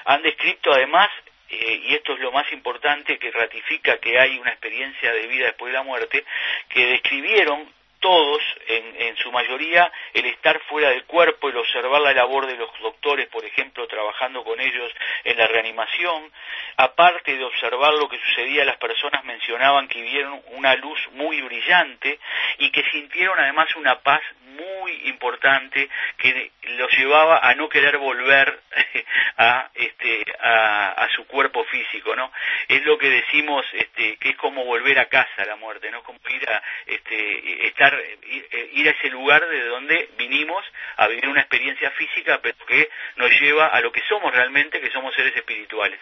Han 0.04 0.22
descrito 0.22 0.72
además 0.72 1.08
eh, 1.48 1.80
y 1.84 1.94
esto 1.94 2.14
es 2.14 2.20
lo 2.20 2.32
más 2.32 2.50
importante 2.52 3.18
que 3.18 3.30
ratifica 3.30 3.98
que 3.98 4.18
hay 4.18 4.38
una 4.38 4.50
experiencia 4.50 5.12
de 5.12 5.26
vida 5.28 5.46
después 5.46 5.72
de 5.72 5.78
la 5.78 5.84
muerte, 5.84 6.24
que 6.68 6.86
describieron 6.86 7.75
todos, 8.00 8.42
en, 8.68 9.02
en, 9.02 9.16
su 9.16 9.32
mayoría, 9.32 9.90
el 10.14 10.26
estar 10.26 10.60
fuera 10.68 10.90
del 10.90 11.04
cuerpo, 11.04 11.48
el 11.48 11.56
observar 11.56 12.00
la 12.00 12.12
labor 12.12 12.46
de 12.46 12.56
los 12.56 12.70
doctores, 12.80 13.26
por 13.28 13.44
ejemplo, 13.44 13.86
trabajando 13.86 14.44
con 14.44 14.60
ellos 14.60 14.92
en 15.24 15.36
la 15.36 15.46
reanimación, 15.46 16.30
aparte 16.76 17.36
de 17.36 17.44
observar 17.44 17.94
lo 17.94 18.08
que 18.08 18.18
sucedía, 18.18 18.64
las 18.64 18.76
personas 18.76 19.24
mencionaban 19.24 19.88
que 19.88 20.02
vieron 20.02 20.42
una 20.52 20.74
luz 20.76 20.98
muy 21.12 21.40
brillante 21.42 22.18
y 22.58 22.70
que 22.70 22.84
sintieron 22.90 23.38
además 23.38 23.74
una 23.76 24.00
paz 24.00 24.20
muy 24.56 25.08
importante 25.08 25.88
que 26.18 26.50
los 26.78 26.90
llevaba 26.96 27.38
a 27.38 27.54
no 27.54 27.68
querer 27.68 27.98
volver 27.98 28.60
a 29.36 29.70
este 29.74 30.24
a, 30.40 31.08
su 31.14 31.26
cuerpo 31.26 31.64
físico 31.64 32.14
no 32.16 32.30
es 32.68 32.84
lo 32.84 32.98
que 32.98 33.08
decimos 33.08 33.64
este 33.72 34.16
que 34.16 34.30
es 34.30 34.36
como 34.36 34.64
volver 34.64 34.98
a 34.98 35.06
casa 35.06 35.44
la 35.46 35.56
muerte 35.56 35.90
no 35.90 36.02
como 36.02 36.18
ir 36.28 36.50
a 36.50 36.62
este 36.86 37.66
estar 37.66 37.85
ir, 37.94 38.88
a 38.88 38.90
ese 38.90 39.08
lugar 39.10 39.46
de 39.46 39.64
donde 39.66 40.10
vinimos 40.16 40.64
a 40.96 41.06
vivir 41.08 41.28
una 41.28 41.40
experiencia 41.40 41.90
física 41.92 42.40
pero 42.42 42.56
que 42.66 42.88
nos 43.16 43.30
lleva 43.40 43.66
a 43.66 43.80
lo 43.80 43.92
que 43.92 44.02
somos 44.08 44.34
realmente 44.34 44.80
que 44.80 44.90
somos 44.90 45.14
seres 45.14 45.34
espirituales 45.36 46.00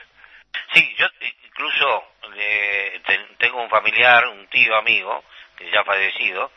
sí 0.72 0.94
yo 0.96 1.06
incluso 1.46 2.12
eh, 2.36 3.00
tengo 3.38 3.62
un 3.62 3.70
familiar 3.70 4.28
un 4.28 4.46
tío 4.48 4.76
amigo 4.76 5.24
que 5.56 5.70
ya 5.70 5.80
ha 5.80 5.84
fallecido 5.84 6.52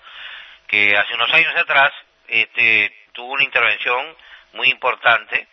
que 0.67 0.97
hace 0.97 1.13
unos 1.13 1.33
años 1.33 1.55
atrás 1.55 1.91
este, 2.27 2.93
tuvo 3.13 3.33
una 3.33 3.43
intervención 3.43 4.15
muy 4.53 4.69
importante 4.69 5.47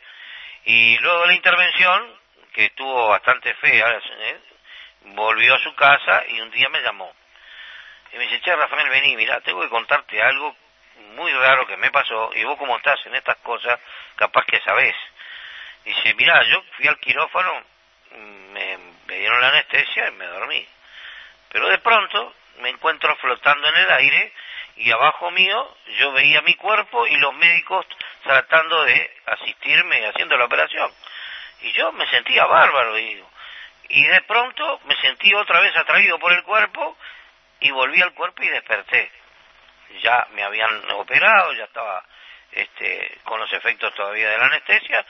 y 0.64 0.97
luego 0.99 1.21
de 1.23 1.26
la 1.28 1.35
intervención, 1.35 2.19
que 2.52 2.71
tuvo 2.71 3.09
bastante 3.09 3.52
fea, 3.54 3.90
¿eh? 3.90 4.40
volvió 5.14 5.54
a 5.54 5.59
su 5.59 5.75
casa 5.75 6.25
y 6.28 6.40
un 6.40 6.50
día 6.50 6.69
me 6.71 6.81
llamó. 6.81 7.12
Y 8.14 8.16
me 8.16 8.25
dice, 8.25 8.40
che, 8.42 8.54
Rafael, 8.54 8.88
vení, 8.90 9.16
mira, 9.16 9.40
tengo 9.40 9.61
que 9.61 9.68
contarte 9.68 10.23
algo 10.23 10.54
muy 11.16 11.33
raro 11.33 11.66
que 11.66 11.76
me 11.76 11.90
pasó, 11.90 12.30
y 12.35 12.44
vos 12.44 12.56
como 12.56 12.76
estás 12.76 13.04
en 13.06 13.14
estas 13.16 13.38
cosas, 13.38 13.80
capaz 14.14 14.44
que 14.47 14.61
sabés. 14.61 14.94
Dice, 15.85 16.14
mira, 16.14 16.40
yo 16.44 16.62
fui 16.76 16.87
al 16.87 16.99
quirófano, 17.00 17.64
me, 18.52 18.78
me 19.06 19.18
dieron 19.18 19.40
la 19.40 19.49
anestesia 19.49 20.09
y 20.09 20.12
me 20.12 20.26
dormí. 20.26 20.64
Pero 21.50 21.68
de 21.68 21.78
pronto 21.78 22.35
me 22.61 22.68
encuentro 22.68 23.16
flotando 23.16 23.68
en 23.68 23.76
el 23.76 23.90
aire 23.90 24.33
y 24.76 24.92
abajo 24.92 25.33
mío 25.33 25.76
yo 25.99 26.12
veía 26.12 26.40
mi 26.42 26.54
cuerpo 26.54 27.09
y 27.09 27.16
los 27.16 27.35
médicos 27.35 27.85
tratando 28.23 28.85
de 28.85 29.11
asistirme 29.26 30.06
haciendo 30.06 30.37
la 30.37 30.44
operación. 30.44 30.92
Y 31.62 31.73
yo 31.73 31.90
me 31.92 32.06
sentía 32.09 32.47
bárbaro, 32.47 32.94
digo. 32.94 33.28
Y 33.88 34.04
de 34.06 34.21
pronto 34.23 34.80
me 34.85 34.97
sentí 35.00 35.35
otra 35.35 35.61
vez 35.61 35.76
atraído 35.76 36.18
por 36.21 36.33
el 36.33 36.42
cuerpo 36.44 36.97
y 37.64 37.71
volví 37.71 38.00
al 38.02 38.12
cuerpo 38.12 38.42
y 38.42 38.49
desperté. 38.49 39.11
Ya 40.02 40.26
me 40.33 40.42
habían 40.42 40.90
operado, 40.92 41.54
ya 41.54 41.64
estaba 41.64 42.04
este, 42.52 43.18
con 43.25 43.40
los 43.40 43.50
efectos 43.52 43.94
todavía 43.94 44.28
de 44.28 44.38
la 44.38 44.47
anestesia. 44.47 45.04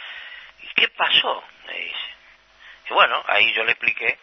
¿Y 0.63 0.69
qué 0.69 0.89
pasó? 0.89 1.43
Me 1.67 1.75
dice. 1.75 2.15
Y 2.91 2.95
bueno, 2.95 3.23
ahí 3.27 3.53
yo 3.55 3.65
le 3.65 3.73
expliqué 3.73 4.19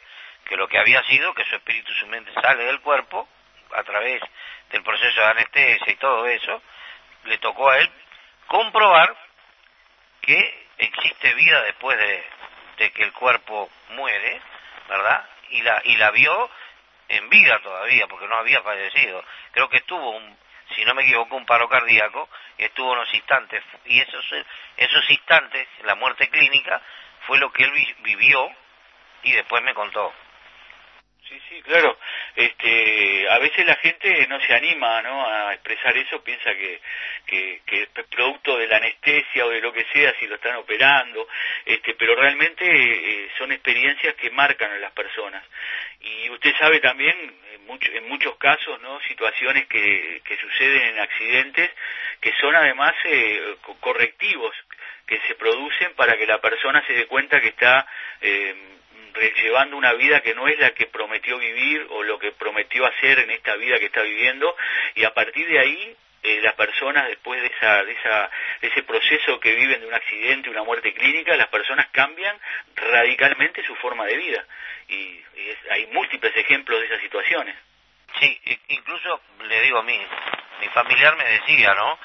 que 0.46 0.56
lo 0.56 0.68
que 0.70 0.78
había 0.78 1.04
sido 1.04 1.34
que 1.34 1.44
su 1.44 1.56
espíritu, 1.56 1.92
su 1.94 2.08
mente 2.08 2.32
sale 2.34 2.64
del 2.64 2.80
cuerpo 2.80 3.28
a 3.76 3.84
través 3.84 4.22
del 4.70 4.82
proceso 4.82 5.20
de 5.20 5.28
anestesia 5.28 5.92
y 5.92 5.96
todo 5.96 6.26
eso, 6.28 6.62
le 7.26 7.38
tocó 7.40 7.70
a 7.70 7.80
él 7.80 7.92
comprobar 8.48 9.14
que 10.22 10.68
existe 10.78 11.34
vida 11.34 11.64
después 11.64 11.98
de, 11.98 12.24
de 12.78 12.92
que 12.92 13.04
el 13.04 13.12
cuerpo 13.12 13.70
muere, 13.90 14.42
¿verdad? 14.88 15.28
Y 15.50 15.62
la, 15.64 15.82
y 15.84 15.96
la 15.98 16.12
vio 16.12 16.50
en 17.12 17.30
vida 17.30 17.60
todavía, 17.60 18.08
porque 18.08 18.28
no 18.28 18.38
había 18.38 18.62
fallecido. 18.62 19.24
Creo 19.52 19.70
que 19.70 19.78
estuvo, 19.78 20.12
un, 20.12 20.38
si 20.76 20.86
no 20.86 20.94
me 20.94 21.04
equivoco, 21.04 21.36
un 21.36 21.46
paro 21.46 21.68
cardíaco, 21.68 22.30
estuvo 22.58 22.92
unos 22.94 23.14
instantes, 23.14 23.64
y 23.86 24.00
esos, 24.00 24.26
esos 24.78 25.10
instantes, 25.10 25.68
la 25.84 25.96
muerte 25.96 26.30
clínica, 26.30 26.82
fue 27.28 27.38
lo 27.38 27.52
que 27.52 27.64
él 27.64 27.72
vivió 28.00 28.50
y 29.24 29.34
después 29.34 29.62
me 29.64 29.74
contó. 29.74 30.14
Sí, 31.32 31.42
sí, 31.48 31.62
claro. 31.62 31.98
Este, 32.36 33.30
a 33.30 33.40
veces 33.40 33.66
la 33.66 33.76
gente 33.76 34.28
no 34.28 34.38
se 34.42 34.54
anima, 34.54 35.02
¿no? 35.02 35.26
A 35.26 35.54
expresar 35.54 35.96
eso, 35.96 36.22
piensa 36.22 36.54
que, 36.56 36.82
que, 37.26 37.62
que, 37.66 37.84
es 37.84 37.90
producto 38.14 38.58
de 38.58 38.68
la 38.68 38.76
anestesia 38.76 39.46
o 39.46 39.50
de 39.50 39.62
lo 39.62 39.72
que 39.72 39.86
sea, 39.94 40.14
si 40.20 40.28
lo 40.28 40.36
están 40.36 40.58
operando, 40.58 41.26
este, 41.64 41.94
pero 41.94 42.16
realmente 42.16 42.66
eh, 42.66 43.30
son 43.38 43.54
experiencias 43.54 44.14
que 44.16 44.30
marcan 44.32 44.72
a 44.72 44.80
las 44.80 44.92
personas. 44.92 45.42
Y 46.02 46.30
usted 46.32 46.54
sabe 46.60 46.82
también, 46.82 47.16
en, 47.54 47.66
mucho, 47.66 47.90
en 47.94 48.10
muchos 48.10 48.36
casos, 48.36 48.82
¿no? 48.82 49.00
Situaciones 49.08 49.68
que, 49.68 50.22
que 50.26 50.36
suceden 50.36 50.82
en 50.82 51.00
accidentes 51.00 51.72
que 52.20 52.34
son 52.42 52.54
además 52.58 52.94
eh, 53.06 53.56
correctivos 53.80 54.54
que 55.08 55.18
se 55.28 55.36
producen 55.36 55.94
para 55.96 56.18
que 56.18 56.28
la 56.28 56.42
persona 56.42 56.86
se 56.86 56.94
dé 56.94 57.06
cuenta 57.06 57.40
que 57.40 57.48
está 57.48 57.88
eh, 58.20 58.72
llevando 59.20 59.78
una 59.78 59.94
vida 59.94 60.22
que 60.22 60.34
no 60.36 60.48
es 60.48 60.60
la 60.60 60.72
que 60.72 60.88
prometió 60.88 61.38
vivir 61.38 61.88
o 61.90 62.04
lo 62.04 62.20
que 62.20 62.32
prometió 62.32 62.86
hacer 62.86 63.20
en 63.20 63.32
esta 63.32 63.56
vida 63.56 63.78
que 63.80 63.86
está 63.86 64.02
viviendo 64.02 64.56
y 64.96 65.04
a 65.04 65.14
partir 65.14 65.48
de 65.48 65.60
ahí 65.60 65.96
eh, 66.24 66.40
las 66.42 66.54
personas 66.54 67.08
después 67.08 67.42
de 67.42 67.48
esa, 67.48 67.84
de 67.84 67.92
esa 67.94 68.30
de 68.62 68.68
ese 68.68 68.84
proceso 68.84 69.40
que 69.40 69.56
viven 69.56 69.82
de 69.82 69.88
un 69.88 69.94
accidente 69.94 70.50
una 70.50 70.64
muerte 70.64 70.94
clínica 70.94 71.36
las 71.36 71.48
personas 71.48 71.88
cambian 71.92 72.38
radicalmente 72.76 73.66
su 73.66 73.76
forma 73.78 74.06
de 74.06 74.18
vida. 74.18 74.46
Y, 74.88 75.20
hay 75.72 75.88
múltiples 75.88 76.36
ejemplos 76.36 76.80
de 76.80 76.86
esas 76.86 77.02
situaciones. 77.02 77.56
Sí 78.20 78.40
incluso 78.68 79.22
le 79.44 79.62
digo 79.62 79.80
a 79.80 79.84
mí 79.84 80.00
mi 80.60 80.68
familiar 80.70 81.16
me 81.18 81.24
decía 81.24 81.74
no 81.74 81.98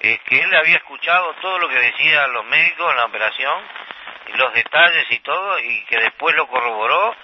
eh, 0.00 0.18
que 0.24 0.40
él 0.40 0.54
había 0.54 0.76
escuchado 0.76 1.34
todo 1.42 1.58
lo 1.58 1.68
que 1.68 1.78
decían 1.78 2.32
los 2.32 2.46
médicos 2.46 2.90
en 2.90 2.96
la 2.96 3.04
operación 3.04 3.64
los 4.34 4.52
detalles 4.52 5.06
y 5.10 5.18
todo, 5.20 5.58
y 5.58 5.84
que 5.84 5.98
después 5.98 6.34
lo 6.36 6.46
corroboró 6.46 7.14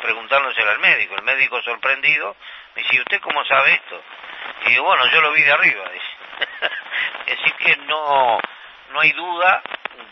preguntándoselo 0.00 0.70
al 0.70 0.78
médico. 0.78 1.14
El 1.16 1.22
médico 1.22 1.60
sorprendido 1.62 2.36
me 2.74 2.82
dice, 2.82 3.00
¿usted 3.00 3.20
cómo 3.20 3.44
sabe 3.44 3.74
esto? 3.74 4.02
Y 4.66 4.70
digo, 4.70 4.84
bueno, 4.84 5.06
yo 5.10 5.20
lo 5.20 5.32
vi 5.32 5.42
de 5.42 5.52
arriba, 5.52 5.84
es 7.26 7.36
decir, 7.38 7.54
que 7.54 7.76
no, 7.86 8.38
no 8.90 9.00
hay 9.00 9.12
duda 9.12 9.62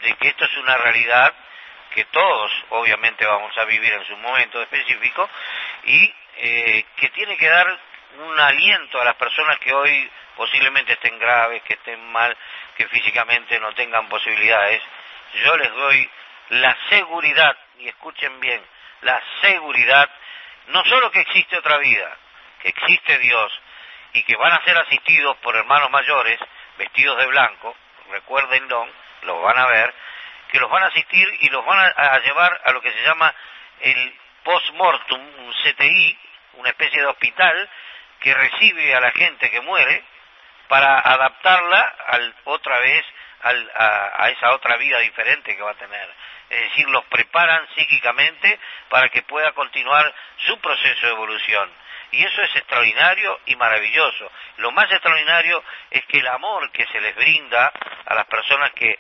de 0.03 0.15
que 0.15 0.29
esto 0.29 0.45
es 0.45 0.57
una 0.57 0.77
realidad 0.79 1.35
que 1.95 2.05
todos 2.07 2.51
obviamente 2.71 3.25
vamos 3.25 3.57
a 3.57 3.65
vivir 3.65 3.93
en 3.93 4.05
su 4.05 4.17
momento 4.17 4.61
específico 4.61 5.29
y 5.85 6.13
eh, 6.37 6.85
que 6.97 7.09
tiene 7.11 7.37
que 7.37 7.49
dar 7.49 7.79
un 8.19 8.41
aliento 8.41 9.01
a 9.01 9.05
las 9.05 9.15
personas 9.15 9.59
que 9.59 9.73
hoy 9.73 10.11
posiblemente 10.37 10.95
estén 10.95 11.19
graves, 11.19 11.63
que 11.63 11.75
estén 11.75 12.05
mal, 12.11 12.37
que 12.77 12.89
físicamente 12.89 13.59
no 13.61 13.73
tengan 13.75 14.09
posibilidades. 14.09 14.83
Yo 15.45 15.57
les 15.57 15.73
doy 15.73 16.11
la 16.51 16.77
seguridad, 16.89 17.57
y 17.79 17.89
escuchen 17.89 18.39
bien, 18.41 18.63
la 19.03 19.23
seguridad, 19.41 20.09
no 20.69 20.85
solo 20.85 21.11
que 21.11 21.21
existe 21.21 21.57
otra 21.57 21.79
vida, 21.79 22.17
que 22.61 22.69
existe 22.69 23.19
Dios 23.19 23.61
y 24.13 24.23
que 24.23 24.37
van 24.37 24.53
a 24.53 24.65
ser 24.65 24.77
asistidos 24.79 25.37
por 25.39 25.57
hermanos 25.57 25.91
mayores 25.91 26.39
vestidos 26.79 27.19
de 27.19 27.27
blanco, 27.27 27.77
recuérdenlo, 28.11 28.89
lo 29.23 29.41
van 29.43 29.59
a 29.59 29.67
ver, 29.67 29.95
que 30.51 30.59
los 30.59 30.71
van 30.71 30.85
a 30.85 30.87
asistir 30.87 31.29
y 31.41 31.49
los 31.49 31.65
van 31.65 31.93
a, 31.97 32.19
llevar 32.21 32.61
a 32.65 32.73
lo 32.73 32.81
que 32.81 32.93
se 32.93 33.03
llama 33.03 33.35
el 33.81 34.19
post-mortem, 34.45 35.21
un 35.21 35.53
CTI, 35.53 36.19
una 36.55 36.69
especie 36.71 37.01
de 37.01 37.07
hospital 37.07 37.69
que 38.21 38.35
recibe 38.35 38.95
a 38.95 39.01
la 39.01 39.11
gente 39.11 39.51
que 39.51 39.61
muere 39.61 40.05
para 40.69 40.99
adaptarla 41.01 41.95
al, 42.07 42.35
otra 42.45 42.79
vez 42.79 43.05
al, 43.43 43.73
a, 43.75 44.25
a, 44.25 44.31
esa 44.31 44.53
otra 44.53 44.77
vida 44.77 44.99
diferente 45.01 45.57
que 45.57 45.63
va 45.63 45.73
a 45.73 45.75
tener 45.75 46.09
es 46.51 46.61
decir, 46.61 46.89
los 46.91 47.05
preparan 47.07 47.67
psíquicamente 47.75 48.59
para 48.89 49.09
que 49.09 49.23
pueda 49.23 49.53
continuar 49.53 50.15
su 50.47 50.59
proceso 50.61 51.07
de 51.07 51.13
evolución. 51.13 51.71
Y 52.13 52.25
eso 52.25 52.43
es 52.43 52.55
extraordinario 52.57 53.41
y 53.47 53.57
maravilloso. 53.57 54.31
Lo 54.59 54.71
más 54.71 54.91
extraordinario 54.91 55.63
es 55.91 56.05
que 56.07 56.19
el 56.19 56.29
amor 56.29 56.71
que 56.71 56.87
se 56.87 57.01
les 57.01 57.15
brinda 57.17 57.73
a 58.07 58.15
las 58.15 58.27
personas 58.27 58.71
que 58.73 58.99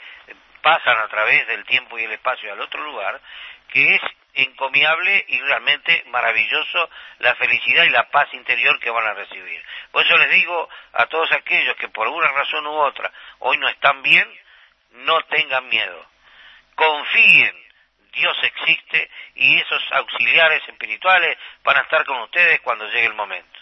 pasan 0.62 0.98
a 0.98 1.08
través 1.08 1.46
del 1.46 1.64
tiempo 1.64 1.98
y 1.98 2.04
el 2.04 2.12
espacio 2.12 2.52
al 2.52 2.60
otro 2.60 2.82
lugar, 2.82 3.20
que 3.68 3.94
es 3.94 4.02
encomiable 4.34 5.24
y 5.28 5.38
realmente 5.40 6.02
maravilloso 6.08 6.90
la 7.18 7.36
felicidad 7.36 7.84
y 7.84 7.90
la 7.90 8.10
paz 8.10 8.32
interior 8.32 8.80
que 8.80 8.90
van 8.90 9.06
a 9.06 9.14
recibir. 9.14 9.62
Por 9.92 10.04
eso 10.04 10.16
les 10.16 10.30
digo 10.30 10.68
a 10.94 11.06
todos 11.06 11.30
aquellos 11.32 11.76
que 11.76 11.88
por 11.90 12.08
una 12.08 12.28
razón 12.28 12.66
u 12.66 12.72
otra 12.72 13.12
hoy 13.40 13.58
no 13.58 13.68
están 13.68 14.02
bien, 14.02 14.28
no 14.90 15.20
tengan 15.24 15.68
miedo 15.68 16.13
confíen, 16.74 17.54
Dios 18.12 18.36
existe 18.42 19.10
y 19.34 19.58
esos 19.58 19.82
auxiliares 19.92 20.62
espirituales 20.68 21.36
van 21.64 21.78
a 21.78 21.80
estar 21.80 22.04
con 22.04 22.20
ustedes 22.22 22.60
cuando 22.60 22.86
llegue 22.86 23.06
el 23.06 23.14
momento 23.14 23.53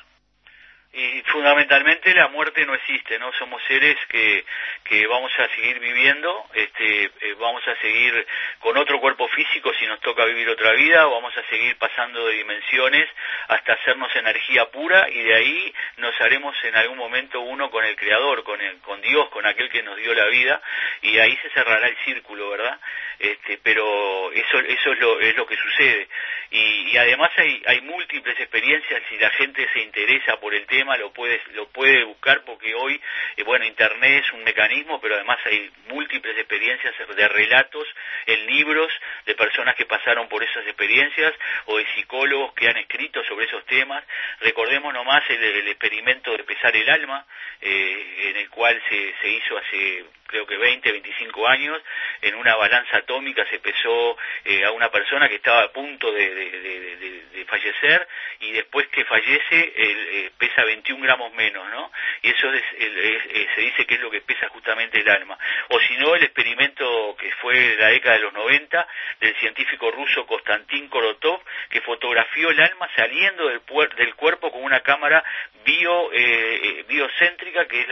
y 0.95 1.23
fundamentalmente 1.23 2.13
la 2.13 2.29
muerte 2.29 2.67
no 2.67 2.75
existe, 2.75 3.19
¿no? 3.19 3.33
Somos 3.33 3.63
seres 3.65 3.97
que, 4.11 4.45
que 4.85 5.07
vamos 5.07 5.33
a 5.39 5.49
seguir 5.55 5.79
viviendo, 5.79 6.45
este, 6.53 7.05
eh, 7.05 7.35
vamos 7.41 7.67
a 7.67 7.75
seguir 7.77 8.27
con 8.59 8.77
otro 8.77 9.01
cuerpo 9.01 9.27
físico 9.29 9.73
si 9.79 9.87
nos 9.87 10.01
toca 10.01 10.27
vivir 10.27 10.51
otra 10.51 10.73
vida, 10.73 11.09
o 11.09 11.13
vamos 11.13 11.35
a 11.35 11.49
seguir 11.49 11.79
pasando 11.79 12.27
de 12.27 12.35
dimensiones 12.35 13.09
hasta 13.49 13.73
hacernos 13.73 14.15
energía 14.17 14.67
pura 14.67 15.09
y 15.09 15.23
de 15.23 15.35
ahí 15.35 15.75
nos 15.97 16.21
haremos 16.21 16.55
en 16.63 16.77
algún 16.77 16.99
momento 16.99 17.41
uno 17.41 17.71
con 17.71 17.87
el 17.87 17.97
Creador, 17.97 18.45
con, 18.45 18.61
el, 18.61 18.79
con 18.81 19.01
Dios, 19.01 19.31
con 19.31 19.47
aquel 19.47 19.71
que 19.71 19.83
nos 19.83 19.97
dio 19.97 20.13
la 20.13 20.27
vida 20.27 20.61
y 21.01 21.19
ahí 21.19 21.35
se 21.39 21.49
cerrará 21.51 21.89
el 21.89 21.97
círculo, 22.05 22.51
¿verdad? 22.51 22.79
Este, 23.19 23.59
pero 23.63 24.31
eso, 24.33 24.59
eso 24.59 24.93
es, 24.93 24.99
lo, 24.99 25.21
es 25.21 25.35
lo 25.37 25.47
que 25.47 25.57
sucede. 25.57 26.09
Y, 26.51 26.91
y 26.91 26.97
además 26.99 27.31
hay, 27.39 27.63
hay 27.67 27.81
múltiples 27.81 28.39
experiencias 28.39 29.03
si 29.09 29.17
la 29.17 29.31
gente 29.31 29.67
se 29.73 29.81
interesa 29.81 30.39
por 30.39 30.55
el 30.55 30.67
tema 30.67 30.82
lo 30.99 31.13
puede, 31.13 31.41
lo 31.55 31.69
puede 31.69 32.05
buscar 32.05 32.43
porque 32.45 32.75
hoy, 32.75 33.01
eh, 33.37 33.43
bueno, 33.45 33.65
Internet 33.65 34.25
es 34.25 34.33
un 34.33 34.45
mecanismo, 34.45 35.01
pero 35.01 35.15
además 35.15 35.39
hay 35.45 35.71
múltiples 35.89 36.37
experiencias 36.39 36.95
de 37.17 37.29
relatos 37.29 37.87
en 38.27 38.47
libros 38.47 38.93
de 39.27 39.35
personas 39.35 39.75
que 39.77 39.87
pasaron 39.87 40.29
por 40.29 40.43
esas 40.43 40.67
experiencias 40.67 41.33
o 41.67 41.79
de 41.79 41.87
psicólogos 41.95 42.53
que 42.55 42.69
han 42.69 42.77
escrito 42.77 43.23
sobre 43.25 43.47
esos 43.47 43.65
temas. 43.67 44.05
Recordemos 44.41 44.93
nomás 44.93 45.23
el, 45.31 45.43
el 45.43 45.69
experimento 45.69 46.33
de 46.33 46.45
pesar 46.45 46.75
el 46.77 46.89
alma, 46.91 47.25
eh, 47.61 48.31
en 48.31 48.37
el 48.37 48.51
cual 48.51 48.81
se, 48.89 49.15
se 49.21 49.29
hizo 49.29 49.57
hace 49.59 50.05
creo 50.33 50.47
que 50.47 50.57
20, 50.57 50.91
25 50.91 51.47
años, 51.47 51.81
en 52.23 52.35
una 52.35 52.57
balanza 52.57 52.97
atómica 52.97 53.47
se 53.51 53.59
pesó 53.59 54.17
eh, 54.45 54.65
a 54.65 54.73
una 54.73 54.91
persona 54.91 55.29
que 55.29 55.37
estaba 55.37 55.65
a 55.65 55.73
punto 55.73 56.11
de, 56.11 56.35
de, 56.35 57.23
de, 57.33 57.45
fallecer 57.45 58.09
y 58.41 58.53
después 58.53 58.89
que 58.89 59.05
fallece 59.05 59.73
eh, 59.77 60.31
pesa 60.39 60.65
21 60.73 61.03
gramos 61.03 61.33
menos, 61.35 61.69
¿no? 61.71 61.91
Y 62.23 62.31
eso 62.31 62.51
se 62.51 63.61
dice 63.61 63.87
que 63.87 63.95
es 63.95 64.01
lo 64.01 64.11
que 64.11 64.23
pesa 64.23 64.49
justamente 64.49 65.01
el 65.01 65.09
alma. 65.09 65.39
O 65.69 65.79
si 65.81 65.97
no, 65.97 66.15
el 66.15 66.25
experimento 66.25 67.17
que 67.19 67.31
fue 67.33 67.59
de 67.59 67.77
la 67.77 67.89
década 67.89 68.17
de 68.17 68.23
los 68.23 68.33
90 68.33 68.87
del 69.21 69.37
científico 69.37 69.91
ruso 69.91 70.27
Konstantin 70.27 70.89
Korotov, 70.89 71.41
que 71.69 71.81
fotografió 71.83 72.51
el 72.51 72.61
alma 72.61 72.89
saliendo 72.97 73.49
del, 73.49 73.61
del 73.97 74.15
cuerpo 74.15 74.51
con 74.51 74.63
una 74.63 74.81
cámara 74.81 75.23
bio, 75.65 76.11
eh, 76.13 76.85
biocéntrica, 76.89 77.67
que 77.67 77.81
es 77.81 77.87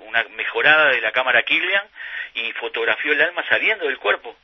una 0.00 0.24
mejorada 0.30 0.90
de 0.90 1.00
la 1.00 1.12
cámara 1.12 1.42
Killian, 1.42 1.86
y 2.34 2.52
fotografió 2.52 3.12
el 3.12 3.20
alma 3.20 3.44
saliendo 3.48 3.86
del 3.86 3.98
cuerpo. 3.98 4.36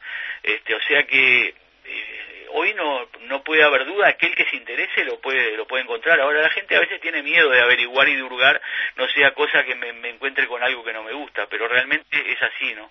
Este, 0.43 0.75
o 0.75 0.81
sea 0.83 1.05
que 1.05 1.55
eh, 1.85 2.38
hoy 2.53 2.75
no, 2.75 3.09
no 3.23 3.43
puede 3.43 3.65
haber 3.65 3.85
duda, 3.85 4.09
aquel 4.09 4.35
que 4.35 4.49
se 4.49 4.57
interese 4.57 5.05
lo 5.05 5.21
puede, 5.21 5.57
lo 5.57 5.67
puede 5.67 5.83
encontrar. 5.85 6.21
Ahora 6.21 6.43
la 6.43 6.51
gente 6.51 6.77
a 6.77 6.81
veces 6.81 7.01
tiene 7.01 7.23
miedo 7.23 7.49
de 7.51 7.61
averiguar 7.61 8.09
y 8.09 8.17
de 8.17 8.23
hurgar, 8.23 8.61
no 8.97 9.07
sea 9.09 9.33
cosa 9.33 9.65
que 9.65 9.75
me, 9.75 10.09
encuentre 10.09 10.47
con 10.47 10.63
algo 10.63 10.85
que 10.85 10.93
no 10.93 11.03
me 11.03 11.13
gusta, 11.13 11.47
pero 11.47 11.69
realmente 11.69 12.33
es 12.33 12.43
así, 12.43 12.75
¿no? 12.75 12.91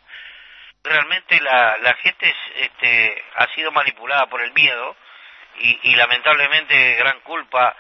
Realmente 0.84 1.40
la, 1.42 1.78
la 1.80 1.94
gente 1.96 2.34
este, 2.56 3.24
ha 3.36 3.48
sido 3.54 3.72
manipulada 3.72 4.28
por 4.28 4.42
el 4.42 4.54
miedo 4.54 4.96
y, 5.60 5.80
y 5.84 5.96
lamentablemente 5.96 6.96
gran 6.96 7.20
culpa 7.22 7.76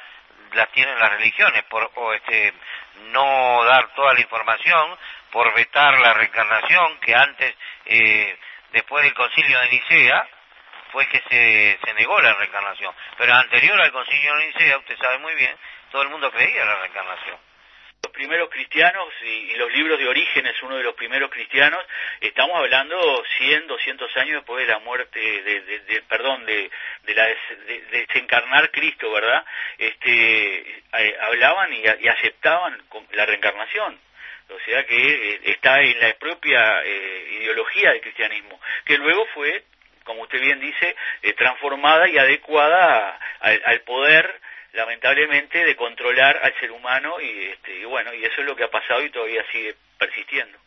las 0.53 0.71
tienen 0.71 0.97
las 0.99 1.11
religiones 1.11 1.63
por 1.63 1.91
o 1.95 2.13
este 2.13 2.53
no 3.11 3.63
dar 3.65 3.93
toda 3.93 4.13
la 4.13 4.21
información 4.21 4.97
por 5.31 5.53
vetar 5.53 5.99
la 5.99 6.13
reencarnación 6.13 6.99
que 6.99 7.13
antes 7.15 7.55
eh, 7.85 8.37
después 8.71 9.03
del 9.03 9.13
concilio 9.13 9.59
de 9.59 9.69
Nicea 9.69 10.27
fue 10.91 11.07
que 11.07 11.21
se, 11.29 11.93
negó 11.93 12.19
la 12.21 12.33
reencarnación. 12.33 12.93
Pero 13.17 13.33
anterior 13.33 13.79
al 13.79 13.91
concilio 13.91 14.35
de 14.35 14.47
Nicea, 14.47 14.77
usted 14.77 14.97
sabe 14.97 15.19
muy 15.19 15.35
bien, 15.35 15.55
todo 15.91 16.01
el 16.03 16.09
mundo 16.09 16.31
creía 16.31 16.65
la 16.65 16.79
reencarnación 16.81 17.37
los 18.03 18.13
primeros 18.13 18.49
cristianos 18.49 19.07
y, 19.23 19.55
los 19.55 19.73
libros 19.73 19.97
de 19.97 20.07
Orígenes, 20.07 20.53
uno 20.61 20.77
de 20.77 20.83
los 20.83 20.93
primeros 20.93 21.31
cristianos, 21.31 21.83
estamos 22.21 22.55
hablando 22.57 23.23
100, 23.39 23.67
200 23.67 24.17
años 24.17 24.35
después 24.35 24.65
de 24.65 24.71
la 24.71 24.79
muerte, 24.79 25.19
de, 25.19 26.03
perdón, 26.07 26.45
de, 26.45 26.69
la 27.07 27.25
de, 27.25 27.81
desencarnar 27.91 28.69
Cristo, 28.69 29.11
¿verdad? 29.11 29.43
Este, 29.79 30.79
eh, 30.93 31.17
hablaban 31.21 31.73
y, 31.73 31.81
y, 31.81 32.07
aceptaban 32.07 32.81
la 33.13 33.25
reencarnación. 33.25 33.99
O 34.49 34.59
sea 34.65 34.85
que 34.85 34.95
eh, 34.95 35.41
está 35.45 35.81
en 35.81 35.99
la 35.99 36.13
propia 36.13 36.81
eh, 36.83 37.39
ideología 37.41 37.91
del 37.91 38.01
cristianismo, 38.01 38.59
que 38.85 38.97
luego 38.97 39.25
fue, 39.33 39.63
como 40.07 40.23
usted 40.23 40.41
bien 40.41 40.59
dice, 40.59 40.95
eh, 41.21 41.33
transformada 41.33 42.09
y 42.09 42.17
adecuada 42.17 43.19
al, 43.41 43.81
poder 43.81 44.41
lamentablemente 44.73 45.63
de 45.63 45.75
controlar 45.75 46.39
al 46.41 46.59
ser 46.59 46.71
humano 46.71 47.19
y, 47.21 47.49
este, 47.51 47.75
y 47.75 47.85
bueno 47.85 48.13
y 48.13 48.23
eso 48.23 48.41
es 48.41 48.47
lo 48.47 48.55
que 48.55 48.63
ha 48.63 48.71
pasado 48.71 49.03
y 49.03 49.11
todavía 49.11 49.45
sigue 49.51 49.75
persistiendo. 49.99 50.57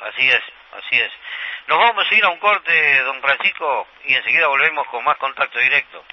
Así 0.00 0.30
es 0.30 0.42
así 0.72 0.96
es. 0.98 1.10
Nos 1.66 1.78
vamos 1.78 2.06
a 2.10 2.14
ir 2.14 2.24
a 2.24 2.30
un 2.30 2.38
corte 2.38 3.02
don 3.02 3.20
Francisco 3.20 3.88
y 4.04 4.14
enseguida 4.14 4.46
volvemos 4.48 4.86
con 4.88 5.04
más 5.04 5.16
contacto 5.18 5.58
directo. 5.58 6.04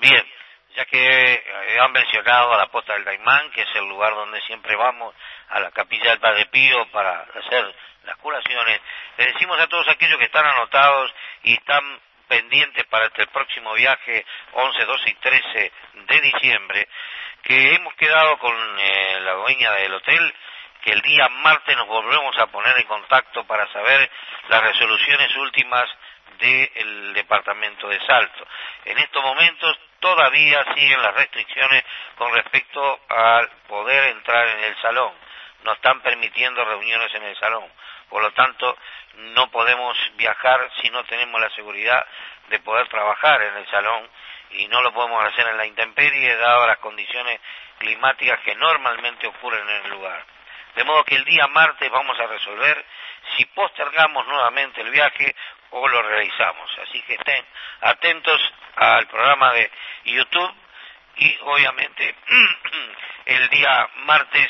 Bien 0.00 0.39
ya 0.76 0.84
que 0.84 1.32
eh, 1.34 1.80
han 1.80 1.92
mencionado 1.92 2.52
a 2.54 2.58
la 2.58 2.66
Pota 2.68 2.94
del 2.94 3.04
Daimán, 3.04 3.50
que 3.50 3.62
es 3.62 3.74
el 3.74 3.88
lugar 3.88 4.14
donde 4.14 4.40
siempre 4.42 4.76
vamos, 4.76 5.14
a 5.48 5.60
la 5.60 5.70
capilla 5.70 6.10
del 6.10 6.20
Padre 6.20 6.46
Pío 6.46 6.86
para 6.92 7.20
hacer 7.20 7.74
las 8.04 8.16
curaciones, 8.16 8.80
le 9.18 9.26
decimos 9.26 9.60
a 9.60 9.66
todos 9.66 9.88
aquellos 9.88 10.18
que 10.18 10.24
están 10.24 10.46
anotados 10.46 11.12
y 11.42 11.54
están 11.54 12.00
pendientes 12.28 12.84
para 12.86 13.06
este 13.06 13.26
próximo 13.26 13.74
viaje 13.74 14.24
11, 14.52 14.84
12 14.84 15.10
y 15.10 15.14
13 15.14 15.72
de 15.94 16.20
diciembre, 16.20 16.88
que 17.42 17.74
hemos 17.74 17.94
quedado 17.94 18.38
con 18.38 18.54
eh, 18.78 19.20
la 19.20 19.32
dueña 19.32 19.72
del 19.72 19.94
hotel, 19.94 20.34
que 20.82 20.92
el 20.92 21.02
día 21.02 21.28
martes 21.28 21.76
nos 21.76 21.88
volvemos 21.88 22.38
a 22.38 22.46
poner 22.46 22.78
en 22.78 22.86
contacto 22.86 23.44
para 23.44 23.70
saber 23.72 24.10
las 24.48 24.62
resoluciones 24.62 25.34
últimas 25.36 25.90
del 26.38 27.12
departamento 27.12 27.88
de 27.88 28.00
Salto. 28.06 28.46
En 28.84 28.96
estos 28.98 29.22
momentos 29.22 29.78
todavía 30.00 30.64
siguen 30.74 31.02
las 31.02 31.14
restricciones 31.14 31.84
con 32.16 32.32
respecto 32.32 33.00
al 33.08 33.48
poder 33.68 34.04
entrar 34.12 34.48
en 34.48 34.64
el 34.64 34.76
salón. 34.82 35.12
No 35.64 35.72
están 35.72 36.00
permitiendo 36.00 36.64
reuniones 36.64 37.14
en 37.14 37.22
el 37.22 37.36
salón. 37.36 37.64
Por 38.08 38.22
lo 38.22 38.32
tanto, 38.32 38.76
no 39.34 39.50
podemos 39.50 39.96
viajar 40.16 40.68
si 40.80 40.90
no 40.90 41.04
tenemos 41.04 41.40
la 41.40 41.50
seguridad 41.50 42.04
de 42.48 42.58
poder 42.60 42.88
trabajar 42.88 43.42
en 43.42 43.56
el 43.56 43.66
salón 43.68 44.08
y 44.50 44.66
no 44.68 44.82
lo 44.82 44.92
podemos 44.92 45.24
hacer 45.24 45.46
en 45.46 45.56
la 45.56 45.66
intemperie 45.66 46.36
dado 46.36 46.66
las 46.66 46.78
condiciones 46.78 47.40
climáticas 47.78 48.40
que 48.40 48.54
normalmente 48.56 49.26
ocurren 49.28 49.68
en 49.68 49.84
el 49.84 49.90
lugar. 49.90 50.24
De 50.74 50.84
modo 50.84 51.04
que 51.04 51.16
el 51.16 51.24
día 51.24 51.46
martes 51.48 51.90
vamos 51.90 52.18
a 52.18 52.26
resolver 52.26 52.84
si 53.36 53.44
postergamos 53.46 54.26
nuevamente 54.26 54.80
el 54.80 54.90
viaje 54.90 55.34
o 55.70 55.88
lo 55.88 56.02
realizamos. 56.02 56.70
Así 56.78 57.02
que 57.02 57.14
estén 57.14 57.44
atentos 57.80 58.40
al 58.76 59.06
programa 59.06 59.52
de 59.52 59.70
YouTube 60.04 60.54
y 61.16 61.38
obviamente 61.42 62.14
el 63.26 63.48
día 63.48 63.88
martes 64.04 64.48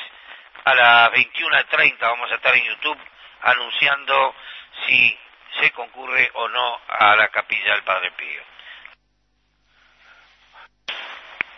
a 0.64 0.74
las 0.74 1.10
21.30 1.12 1.98
vamos 2.00 2.30
a 2.30 2.34
estar 2.36 2.54
en 2.54 2.64
YouTube 2.64 2.98
anunciando 3.42 4.34
si 4.86 5.18
se 5.60 5.70
concurre 5.72 6.30
o 6.34 6.48
no 6.48 6.80
a 6.88 7.16
la 7.16 7.28
capilla 7.28 7.74
del 7.74 7.82
Padre 7.82 8.12
Pío. 8.12 8.42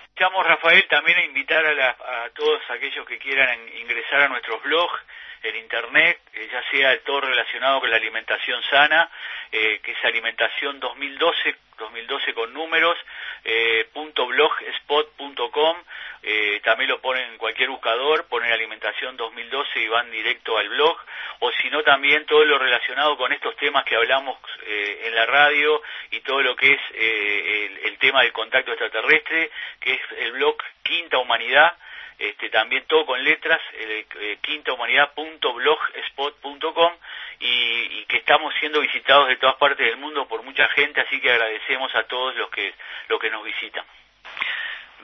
Estamos, 0.08 0.46
Rafael, 0.46 0.86
también 0.88 1.18
a 1.18 1.24
invitar 1.24 1.64
a, 1.66 2.24
a 2.24 2.30
todos 2.30 2.62
aquellos 2.70 3.04
que 3.06 3.18
quieran 3.18 3.58
ingresar 3.76 4.20
a 4.20 4.28
nuestros 4.28 4.62
blogs 4.62 5.02
en 5.42 5.56
Internet, 5.56 6.20
eh, 6.34 6.48
ya 6.50 6.62
sea 6.70 6.98
todo 7.00 7.22
relacionado 7.22 7.80
con 7.80 7.90
la 7.90 7.96
alimentación 7.96 8.62
sana, 8.64 9.10
eh, 9.50 9.80
que 9.82 9.92
es 9.92 10.04
alimentación 10.04 10.80
2012, 10.80 11.56
2012 11.78 12.34
con 12.34 12.54
números, 12.54 12.96
eh, 13.44 13.88
.blogspot.com, 13.94 15.76
eh, 16.22 16.60
también 16.64 16.90
lo 16.90 17.00
ponen 17.00 17.32
en 17.32 17.38
cualquier 17.38 17.68
buscador, 17.70 18.26
ponen 18.28 18.52
alimentación 18.52 19.16
2012 19.16 19.80
y 19.80 19.88
van 19.88 20.10
directo 20.10 20.56
al 20.56 20.68
blog, 20.68 20.96
o 21.40 21.50
si 21.52 21.68
no 21.70 21.82
también 21.82 22.24
todo 22.26 22.44
lo 22.44 22.58
relacionado 22.58 23.16
con 23.16 23.32
estos 23.32 23.56
temas 23.56 23.84
que 23.84 23.96
hablamos 23.96 24.38
en 24.64 25.14
la 25.14 25.26
radio 25.26 25.82
y 26.12 26.20
todo 26.20 26.40
lo 26.40 26.54
que 26.54 26.72
es 26.72 26.80
el, 26.94 27.78
el 27.84 27.98
tema 27.98 28.22
del 28.22 28.32
contacto 28.32 28.70
extraterrestre, 28.70 29.50
que 29.80 29.94
es 29.94 30.00
el 30.18 30.32
blog 30.32 30.56
Quinta 30.82 31.18
Humanidad, 31.18 31.76
este, 32.22 32.48
también 32.50 32.84
todo 32.86 33.04
con 33.04 33.22
letras, 33.24 33.60
eh, 33.72 34.06
quintahumanidad.blogspot.com 34.42 36.92
y, 37.40 37.98
y 37.98 38.04
que 38.06 38.18
estamos 38.18 38.54
siendo 38.60 38.80
visitados 38.80 39.26
de 39.26 39.34
todas 39.36 39.56
partes 39.56 39.84
del 39.84 39.96
mundo 39.96 40.28
por 40.28 40.44
mucha 40.44 40.68
gente, 40.68 41.00
así 41.00 41.20
que 41.20 41.32
agradecemos 41.32 41.92
a 41.96 42.04
todos 42.04 42.36
los 42.36 42.48
que, 42.50 42.72
los 43.08 43.18
que 43.18 43.30
nos 43.30 43.42
visitan. 43.42 43.84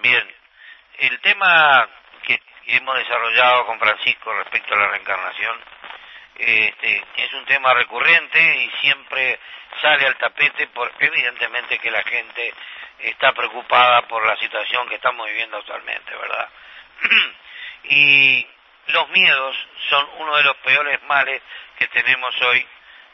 Bien, 0.01 0.33
el 0.99 1.19
tema 1.21 1.89
que 2.23 2.41
hemos 2.67 2.97
desarrollado 2.99 3.67
con 3.67 3.81
Francisco 3.81 4.33
respecto 4.35 4.75
a 4.75 4.79
la 4.79 4.87
reencarnación 4.87 5.59
este, 6.37 7.03
es 7.17 7.33
un 7.33 7.45
tema 7.47 7.75
recurrente 7.75 8.63
y 8.63 8.71
siempre 8.81 9.41
sale 9.83 10.07
al 10.07 10.17
tapete 10.19 10.69
porque 10.69 11.07
evidentemente 11.07 11.81
que 11.81 11.91
la 11.91 12.05
gente 12.05 12.55
está 13.01 13.33
preocupada 13.33 14.03
por 14.03 14.25
la 14.25 14.37
situación 14.37 14.89
que 14.89 14.95
estamos 14.95 15.27
viviendo 15.27 15.57
actualmente, 15.57 16.15
¿verdad? 16.15 16.49
y 17.85 18.47
los 18.89 19.09
miedos 19.11 19.57
son 19.89 20.09
uno 20.19 20.37
de 20.37 20.43
los 20.45 20.57
peores 20.59 21.03
males 21.05 21.43
que 21.79 21.87
tenemos 21.89 22.41
hoy, 22.43 22.67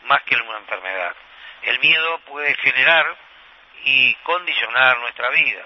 más 0.05 0.23
que 0.23 0.37
una 0.37 0.59
enfermedad. 0.59 1.15
El 1.63 1.79
miedo 1.81 2.19
puede 2.27 2.55
generar 2.57 3.17
y 3.85 4.15
condicionar 4.23 4.99
nuestra 4.99 5.31
vida, 5.31 5.65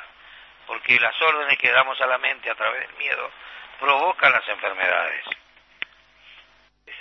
porque 0.66 0.98
las 0.98 1.20
órdenes 1.20 1.58
que 1.58 1.70
damos 1.70 2.00
a 2.00 2.06
la 2.06 2.18
mente 2.18 2.50
a 2.50 2.54
través 2.54 2.86
del 2.86 2.96
miedo 2.96 3.30
provocan 3.80 4.32
las 4.32 4.48
enfermedades. 4.48 5.24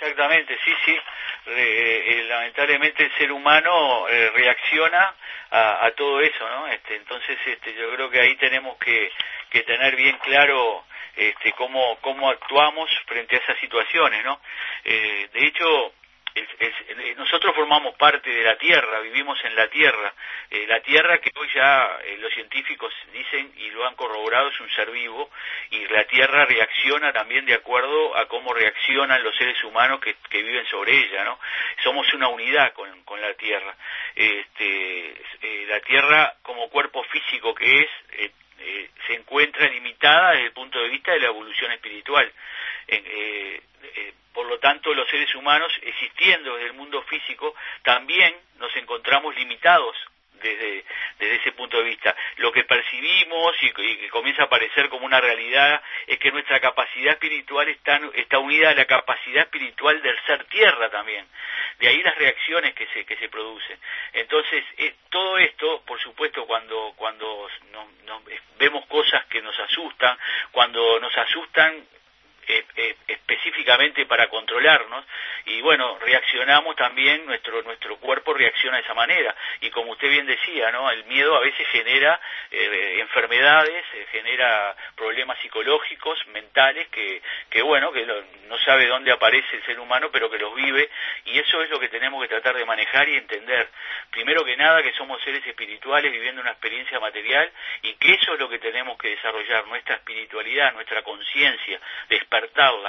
Exactamente, 0.00 0.56
sí, 0.64 0.72
sí. 0.84 0.96
Eh, 1.46 2.24
lamentablemente 2.28 3.04
el 3.04 3.12
ser 3.16 3.32
humano 3.32 4.06
eh, 4.08 4.30
reacciona 4.32 5.14
a, 5.50 5.90
todo 5.96 6.20
eso, 6.20 6.48
¿no? 6.48 6.68
Este, 6.68 6.94
entonces, 6.96 7.36
este, 7.46 7.74
yo 7.74 7.90
creo 7.94 8.10
que 8.10 8.20
ahí 8.20 8.36
tenemos 8.36 8.76
que, 8.78 9.10
que 9.50 9.62
tener 9.62 9.96
bien 9.96 10.16
claro 10.18 10.84
este, 11.16 11.52
cómo, 11.52 11.98
cómo 12.00 12.30
actuamos 12.30 12.88
frente 13.06 13.34
a 13.36 13.38
esas 13.40 13.58
situaciones, 13.58 14.22
¿no? 14.24 14.40
Eh, 14.84 15.28
de 15.32 15.46
hecho, 15.46 15.92
eh, 16.34 17.14
nosotros 17.16 17.54
formamos 17.54 17.94
parte 17.96 18.30
de 18.30 18.42
la 18.42 18.56
Tierra, 18.56 19.00
vivimos 19.00 19.38
en 19.44 19.54
la 19.54 19.68
Tierra. 19.68 20.12
Eh, 20.50 20.66
la 20.66 20.80
Tierra 20.80 21.18
que 21.18 21.30
hoy 21.38 21.48
ya 21.54 21.98
eh, 22.04 22.16
los 22.18 22.32
científicos 22.32 22.92
dicen 23.12 23.52
y 23.56 23.70
lo 23.70 23.86
han 23.86 23.94
corroborado 23.94 24.48
es 24.48 24.60
un 24.60 24.70
ser 24.70 24.90
vivo 24.90 25.30
y 25.70 25.86
la 25.88 26.04
Tierra 26.04 26.44
reacciona 26.44 27.12
también 27.12 27.44
de 27.46 27.54
acuerdo 27.54 28.16
a 28.16 28.26
cómo 28.26 28.52
reaccionan 28.52 29.22
los 29.22 29.36
seres 29.36 29.62
humanos 29.64 30.00
que, 30.00 30.16
viven 30.30 30.66
sobre 30.66 30.92
ella, 30.92 31.24
¿no? 31.24 31.38
Somos 31.82 32.12
una 32.14 32.28
unidad 32.28 32.72
con, 32.72 32.88
la 33.20 33.34
Tierra. 33.34 33.74
Este, 34.14 35.14
la 35.66 35.80
Tierra 35.80 36.34
como 36.42 36.68
cuerpo 36.68 37.02
físico 37.04 37.54
que 37.54 37.80
es 37.80 38.32
se 39.06 39.14
encuentra 39.14 39.68
limitada 39.68 40.32
desde 40.32 40.46
el 40.46 40.52
punto 40.52 40.78
de 40.80 40.88
vista 40.88 41.12
de 41.12 41.20
la 41.20 41.28
evolución 41.28 41.72
espiritual. 41.72 42.32
Por 44.32 44.46
lo 44.46 44.58
tanto, 44.58 44.94
los 44.94 45.08
seres 45.08 45.34
humanos, 45.34 45.72
existiendo 45.82 46.54
desde 46.54 46.68
el 46.68 46.74
mundo 46.74 47.02
físico, 47.02 47.54
también 47.82 48.34
nos 48.58 48.74
encontramos 48.76 49.34
limitados 49.36 49.96
desde, 50.40 50.84
desde 51.18 51.36
ese 51.36 51.52
punto 51.52 51.78
de 51.78 51.84
vista. 51.84 52.14
Lo 52.36 52.52
que 52.52 52.64
percibimos 52.64 53.56
y, 53.62 53.70
que 53.70 54.08
comienza 54.08 54.42
a 54.42 54.46
aparecer 54.46 54.88
como 54.88 55.06
una 55.06 55.20
realidad 55.20 55.82
es 56.06 56.18
que 56.18 56.30
nuestra 56.32 56.60
capacidad 56.60 57.14
espiritual 57.14 57.68
está, 57.68 58.00
está 58.14 58.38
unida 58.38 58.70
a 58.70 58.74
la 58.74 58.84
capacidad 58.84 59.44
espiritual 59.44 60.00
del 60.02 60.18
ser 60.26 60.44
tierra 60.44 60.90
también. 60.90 61.26
De 61.78 61.88
ahí 61.88 62.02
las 62.02 62.16
reacciones 62.16 62.74
que 62.74 62.86
se, 62.88 63.04
que 63.04 63.16
se 63.16 63.28
producen. 63.28 63.78
Entonces, 64.12 64.64
eh, 64.78 64.94
todo 65.10 65.38
esto, 65.38 65.82
por 65.86 66.00
supuesto, 66.00 66.46
cuando, 66.46 66.92
cuando 66.96 67.48
vemos 68.58 68.86
cosas 68.86 69.24
que 69.26 69.40
nos 69.40 69.58
asustan, 69.60 70.18
cuando 70.50 70.98
nos 71.00 71.16
asustan, 71.16 71.86
específicamente 73.06 74.06
para 74.06 74.28
controlarnos. 74.28 75.04
Y 75.46 75.60
bueno 75.60 75.98
reaccionamos 75.98 76.76
también 76.76 77.24
nuestro 77.26 77.62
nuestro 77.62 77.96
cuerpo 77.98 78.34
reacciona 78.34 78.78
de 78.78 78.82
esa 78.82 78.94
manera. 78.94 79.34
Y 79.60 79.70
como 79.70 79.92
usted 79.92 80.10
bien 80.10 80.26
decía 80.26 80.70
no 80.72 80.90
el 80.90 81.04
miedo 81.04 81.36
a 81.36 81.40
veces 81.40 81.66
genera 81.68 82.20
eh, 82.50 83.00
enfermedades 83.00 83.84
genera 84.10 84.74
problemas 84.96 85.38
psicológicos 85.40 86.18
mentales 86.28 86.88
que 86.88 87.22
que 87.50 87.62
bueno 87.62 87.92
que 87.92 88.06
no 88.06 88.58
sabe 88.64 88.86
dónde 88.86 89.12
aparece 89.12 89.56
el 89.56 89.64
ser 89.64 89.78
humano 89.78 90.10
pero 90.12 90.30
que 90.30 90.38
los 90.38 90.54
vive. 90.54 90.88
Y 91.26 91.38
eso 91.38 91.62
es 91.62 91.70
lo 91.70 91.78
que 91.78 91.88
tenemos 91.88 92.22
que 92.22 92.28
tratar 92.28 92.56
de 92.56 92.64
manejar 92.64 93.08
y 93.08 93.16
entender. 93.16 93.68
Primero 94.10 94.44
que 94.44 94.56
nada 94.56 94.82
que 94.82 94.92
somos 94.92 95.22
seres 95.22 95.46
espirituales 95.46 96.10
viviendo 96.10 96.40
una 96.40 96.52
experiencia 96.52 96.98
material 97.00 97.50
y 97.82 97.94
que 97.94 98.14
eso 98.14 98.34
es 98.34 98.40
lo 98.40 98.48
que 98.48 98.58
tenemos 98.58 98.96
que 98.98 99.10
desarrollar 99.10 99.66
nuestra 99.66 99.96
espiritualidad 99.96 100.72
nuestra 100.74 101.02
conciencia 101.02 101.80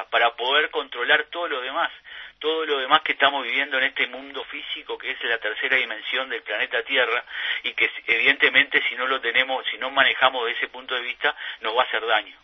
para 0.10 0.36
poder 0.36 0.70
controlar 0.70 1.26
todo 1.26 1.48
lo 1.48 1.62
demás, 1.62 1.92
todo 2.40 2.66
lo 2.66 2.80
demás 2.80 3.02
que 3.02 3.14
estamos 3.14 3.44
viviendo 3.44 3.78
en 3.78 3.86
este 3.86 4.08
mundo 4.08 4.44
físico 4.46 4.98
que 4.98 5.12
es 5.12 5.24
la 5.24 5.38
tercera 5.38 5.78
dimensión 5.78 6.30
del 6.30 6.42
planeta 6.42 6.84
Tierra 6.84 7.24
y 7.64 7.74
que 7.74 7.90
evidentemente 8.08 8.82
si 8.88 8.96
no 8.96 9.08
lo 9.08 9.20
tenemos, 9.20 9.66
si 9.70 9.78
no 9.78 9.92
manejamos 9.92 10.46
de 10.46 10.54
ese 10.54 10.68
punto 10.68 10.96
de 10.96 11.02
vista, 11.02 11.36
nos 11.62 11.76
va 11.76 11.84
a 11.84 11.86
hacer 11.86 12.06
daño. 12.06 12.36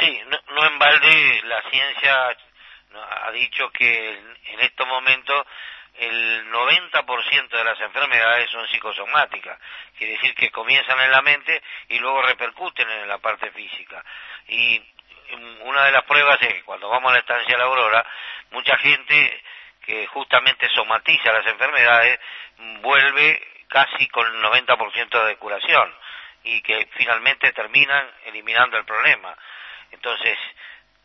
Sí, 0.00 0.22
no, 0.28 0.66
en 0.66 0.78
balde 0.78 1.42
la 1.44 1.62
ciencia 1.70 2.36
ha 3.24 3.30
dicho 3.32 3.70
que 3.70 4.10
en 4.10 4.60
estos 4.60 4.86
momentos 4.86 5.46
el 5.98 6.50
90% 6.52 7.48
de 7.48 7.64
las 7.64 7.80
enfermedades 7.80 8.48
son 8.50 8.66
psicosomáticas, 8.68 9.58
quiere 9.96 10.12
decir 10.14 10.34
que 10.34 10.50
comienzan 10.50 11.00
en 11.00 11.10
la 11.10 11.22
mente 11.22 11.60
y 11.88 11.98
luego 11.98 12.22
repercuten 12.22 12.88
en 12.88 13.08
la 13.08 13.18
parte 13.18 13.50
física. 13.50 14.04
Y 14.46 14.80
una 15.62 15.84
de 15.84 15.92
las 15.92 16.04
pruebas 16.04 16.40
es 16.42 16.54
que 16.54 16.62
cuando 16.62 16.88
vamos 16.88 17.10
a 17.10 17.14
la 17.14 17.20
estancia 17.20 17.54
de 17.54 17.58
la 17.58 17.64
Aurora, 17.64 18.04
mucha 18.50 18.76
gente 18.78 19.42
que 19.84 20.06
justamente 20.08 20.68
somatiza 20.74 21.32
las 21.32 21.46
enfermedades 21.46 22.20
vuelve 22.80 23.42
casi 23.68 24.08
con 24.08 24.26
el 24.26 24.42
90% 24.42 25.24
de 25.26 25.36
curación 25.36 25.94
y 26.44 26.60
que 26.62 26.88
finalmente 26.96 27.52
terminan 27.52 28.10
eliminando 28.26 28.78
el 28.78 28.84
problema. 28.84 29.34
Entonces, 29.90 30.38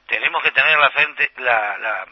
tenemos 0.08 0.44
que 0.44 0.52
tener 0.52 0.78
la, 0.78 0.90
frente, 0.92 1.32
la, 1.38 1.78
la, 1.78 2.08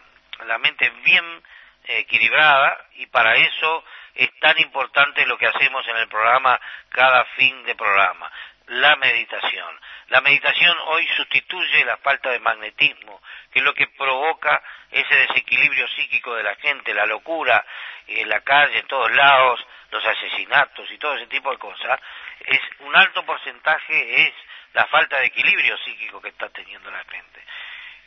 la 0.45 0.58
mente 0.58 0.89
bien 1.04 1.43
equilibrada 1.84 2.86
y 2.95 3.08
para 3.08 3.36
eso 3.36 3.84
es 4.15 4.30
tan 4.39 4.60
importante 4.60 5.26
lo 5.26 5.38
que 5.38 5.47
hacemos 5.47 5.88
en 5.88 5.97
el 5.97 6.08
programa 6.08 6.60
cada 6.89 7.26
fin 7.36 7.63
de 7.63 7.76
programa 7.76 8.32
la 8.67 8.95
meditación. 8.95 9.80
La 10.08 10.21
meditación 10.21 10.78
hoy 10.88 11.08
sustituye 11.15 11.86
la 11.86 11.97
falta 11.97 12.30
de 12.32 12.39
magnetismo, 12.39 13.21
que 13.52 13.60
es 13.60 13.65
lo 13.65 13.74
que 13.74 13.88
provoca 13.88 14.62
ese 14.91 15.15
desequilibrio 15.15 15.88
psíquico 15.89 16.36
de 16.36 16.43
la 16.43 16.56
gente, 16.56 16.93
la 16.93 17.06
locura 17.06 17.65
en 18.08 18.28
la 18.30 18.41
calle, 18.41 18.80
en 18.80 18.88
todos 18.88 19.12
lados, 19.12 19.65
los 19.91 20.06
asesinatos 20.06 20.89
y 20.91 20.97
todo 20.97 21.15
ese 21.15 21.28
tipo 21.28 21.52
de 21.52 21.58
cosas. 21.58 22.00
Es 22.45 22.60
un 22.80 22.95
alto 22.95 23.26
porcentaje 23.26 24.28
es 24.28 24.34
la 24.74 24.86
falta 24.88 25.19
de 25.19 25.28
equilibrio 25.28 25.78
psíquico 25.80 26.21
que 26.21 26.30
está 26.30 26.50
teniendo 26.50 26.89
la 26.91 27.04
gente. 27.04 27.43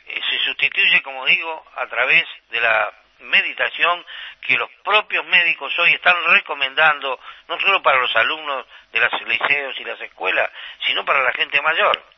Eh, 0.07 0.21
se 0.29 0.39
sustituye, 0.39 1.01
como 1.01 1.25
digo, 1.25 1.65
a 1.75 1.87
través 1.87 2.25
de 2.49 2.61
la 2.61 2.93
meditación 3.19 4.05
que 4.41 4.57
los 4.57 4.69
propios 4.83 5.25
médicos 5.25 5.77
hoy 5.79 5.93
están 5.93 6.15
recomendando, 6.27 7.19
no 7.47 7.59
solo 7.59 7.81
para 7.81 7.99
los 7.99 8.15
alumnos 8.15 8.65
de 8.91 8.99
los 8.99 9.21
liceos 9.27 9.79
y 9.79 9.83
las 9.83 9.99
escuelas, 10.01 10.49
sino 10.85 11.03
para 11.05 11.23
la 11.23 11.31
gente 11.33 11.61
mayor. 11.61 12.14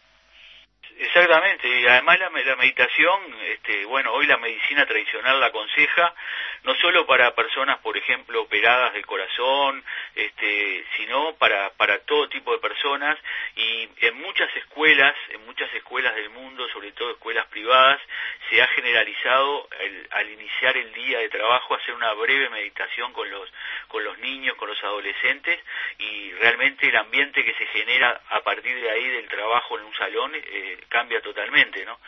Exactamente, 0.99 1.67
y 1.67 1.85
además 1.85 2.19
la, 2.19 2.29
la, 2.29 2.55
meditación, 2.55 3.19
este, 3.49 3.85
bueno, 3.85 4.13
hoy 4.13 4.25
la 4.25 4.37
medicina 4.37 4.83
tradicional 4.87 5.39
la 5.39 5.47
aconseja, 5.47 6.15
no 6.63 6.73
solo 6.75 7.05
para 7.05 7.35
personas, 7.35 7.77
por 7.79 7.95
ejemplo, 7.95 8.41
operadas 8.41 8.93
del 8.93 9.05
corazón, 9.05 9.83
este, 10.15 10.83
sino 10.97 11.35
para, 11.35 11.69
para 11.73 11.99
todo 11.99 12.27
tipo 12.29 12.51
de 12.51 12.57
personas, 12.57 13.15
y 13.55 13.87
en 14.07 14.15
muchas 14.21 14.49
escuelas, 14.55 15.15
en 15.29 15.45
muchas 15.45 15.71
escuelas 15.75 16.15
del 16.15 16.31
mundo, 16.31 16.67
sobre 16.69 16.91
todo 16.93 17.11
escuelas 17.11 17.45
privadas, 17.47 18.01
se 18.49 18.59
ha 18.59 18.67
generalizado 18.67 19.69
al 20.09 20.29
iniciar 20.31 20.77
el 20.77 20.91
día 20.93 21.19
de 21.19 21.29
trabajo 21.29 21.75
hacer 21.75 21.93
una 21.93 22.11
breve 22.13 22.49
meditación 22.49 23.13
con 23.13 23.29
los, 23.29 23.47
con 23.87 24.03
los 24.03 24.17
niños, 24.17 24.55
con 24.55 24.67
los 24.67 24.83
adolescentes, 24.83 25.59
y 25.99 26.31
realmente 26.33 26.87
el 26.89 26.95
ambiente 26.95 27.43
que 27.45 27.53
se 27.53 27.67
genera 27.67 28.19
a 28.29 28.41
partir 28.41 28.81
de 28.81 28.89
ahí 28.89 29.07
del 29.09 29.27
trabajo 29.27 29.77
en 29.77 29.85
un 29.85 29.95
salón, 29.95 30.31
eh, 30.33 30.77
cambia 30.89 31.21
totalmente, 31.21 31.85
¿no? 31.85 31.99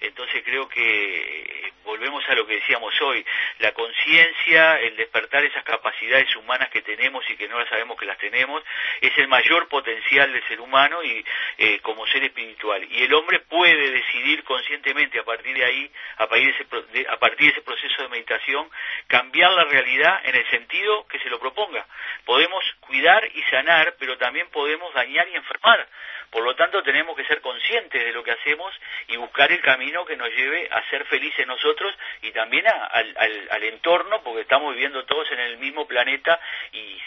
Entonces 0.00 0.42
creo 0.44 0.68
que 0.68 1.66
eh, 1.66 1.72
volvemos 1.84 2.22
a 2.28 2.34
lo 2.34 2.46
que 2.46 2.56
decíamos 2.56 2.92
hoy, 3.00 3.24
la 3.60 3.72
conciencia, 3.72 4.78
el 4.80 4.96
despertar 4.96 5.44
esas 5.44 5.64
capacidades 5.64 6.34
humanas 6.36 6.68
que 6.68 6.82
tenemos 6.82 7.24
y 7.30 7.36
que 7.36 7.48
no 7.48 7.58
las 7.58 7.68
sabemos 7.68 7.98
que 7.98 8.04
las 8.04 8.18
tenemos, 8.18 8.62
es 9.00 9.16
el 9.16 9.28
mayor 9.28 9.68
potencial 9.68 10.32
del 10.32 10.46
ser 10.48 10.60
humano 10.60 11.02
y 11.02 11.24
eh, 11.58 11.80
como 11.80 12.06
ser 12.08 12.24
espiritual. 12.24 12.86
Y 12.90 13.04
el 13.04 13.14
hombre 13.14 13.40
puede 13.40 13.90
decidir 13.90 14.44
conscientemente 14.44 15.18
a 15.18 15.24
partir 15.24 15.56
de 15.56 15.64
ahí, 15.64 15.90
a 16.18 16.26
partir 16.26 16.54
de, 16.54 16.98
ese, 17.00 17.08
a 17.08 17.18
partir 17.18 17.46
de 17.46 17.52
ese 17.52 17.62
proceso 17.62 18.02
de 18.02 18.08
meditación, 18.08 18.68
cambiar 19.06 19.52
la 19.52 19.64
realidad 19.64 20.20
en 20.24 20.34
el 20.34 20.50
sentido 20.50 21.06
que 21.06 21.18
se 21.20 21.30
lo 21.30 21.38
proponga. 21.38 21.86
Podemos 22.24 22.62
cuidar 22.80 23.24
y 23.34 23.42
sanar, 23.44 23.94
pero 23.98 24.18
también 24.18 24.48
podemos 24.50 24.92
dañar 24.92 25.26
y 25.28 25.36
enfermar. 25.36 25.88
Por 26.30 26.42
lo 26.42 26.54
tanto, 26.54 26.82
tenemos 26.82 27.16
que 27.16 27.24
ser 27.24 27.40
conscientes 27.40 28.04
de 28.04 28.12
lo 28.12 28.22
que 28.22 28.32
hacemos 28.32 28.72
y 29.08 29.16
buscar 29.16 29.50
el 29.52 29.60
camino 29.60 30.04
que 30.04 30.16
nos 30.16 30.28
lleve 30.30 30.68
a 30.70 30.82
ser 30.90 31.04
felices 31.06 31.46
nosotros 31.46 31.94
y 32.22 32.32
también 32.32 32.66
al, 32.66 33.62
entorno, 33.64 34.22
porque 34.22 34.42
estamos 34.42 34.74
viviendo 34.74 35.04
todos 35.04 35.30
en 35.32 35.40
el 35.40 35.58
mismo 35.58 35.86
planeta 35.86 36.40
y, 36.72 37.00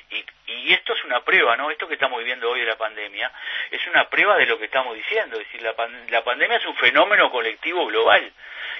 esto 0.71 0.93
es 0.93 1.03
una 1.03 1.21
prueba, 1.21 1.57
¿no? 1.57 1.71
Esto 1.71 1.87
que 1.87 1.95
estamos 1.95 2.19
viviendo 2.19 2.49
hoy 2.49 2.59
de 2.59 2.67
la 2.67 2.77
pandemia 2.77 3.31
es 3.71 3.85
una 3.87 4.07
prueba 4.07 4.37
de 4.37 4.45
lo 4.45 4.59
que 4.59 4.65
estamos 4.65 4.95
diciendo. 4.95 5.39
Es 5.39 5.45
decir, 5.45 5.61
la, 5.63 5.73
la 6.09 6.23
pandemia 6.23 6.57
es 6.57 6.65
un 6.65 6.75
fenómeno 6.75 7.31
colectivo 7.31 7.87
global 7.87 8.31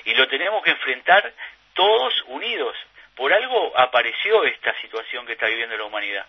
y 0.06 0.14
lo 0.14 0.28
tenemos 0.28 0.64
que 0.64 0.72
enfrentar 0.72 1.34
todos 1.74 2.14
unidos. 2.28 2.76
Por 3.16 3.34
algo 3.34 3.78
apareció 3.78 4.44
esta 4.44 4.74
situación 4.82 5.26
que 5.26 5.34
está 5.34 5.48
viviendo 5.48 5.78
la 5.78 5.86
humanidad. 5.86 6.26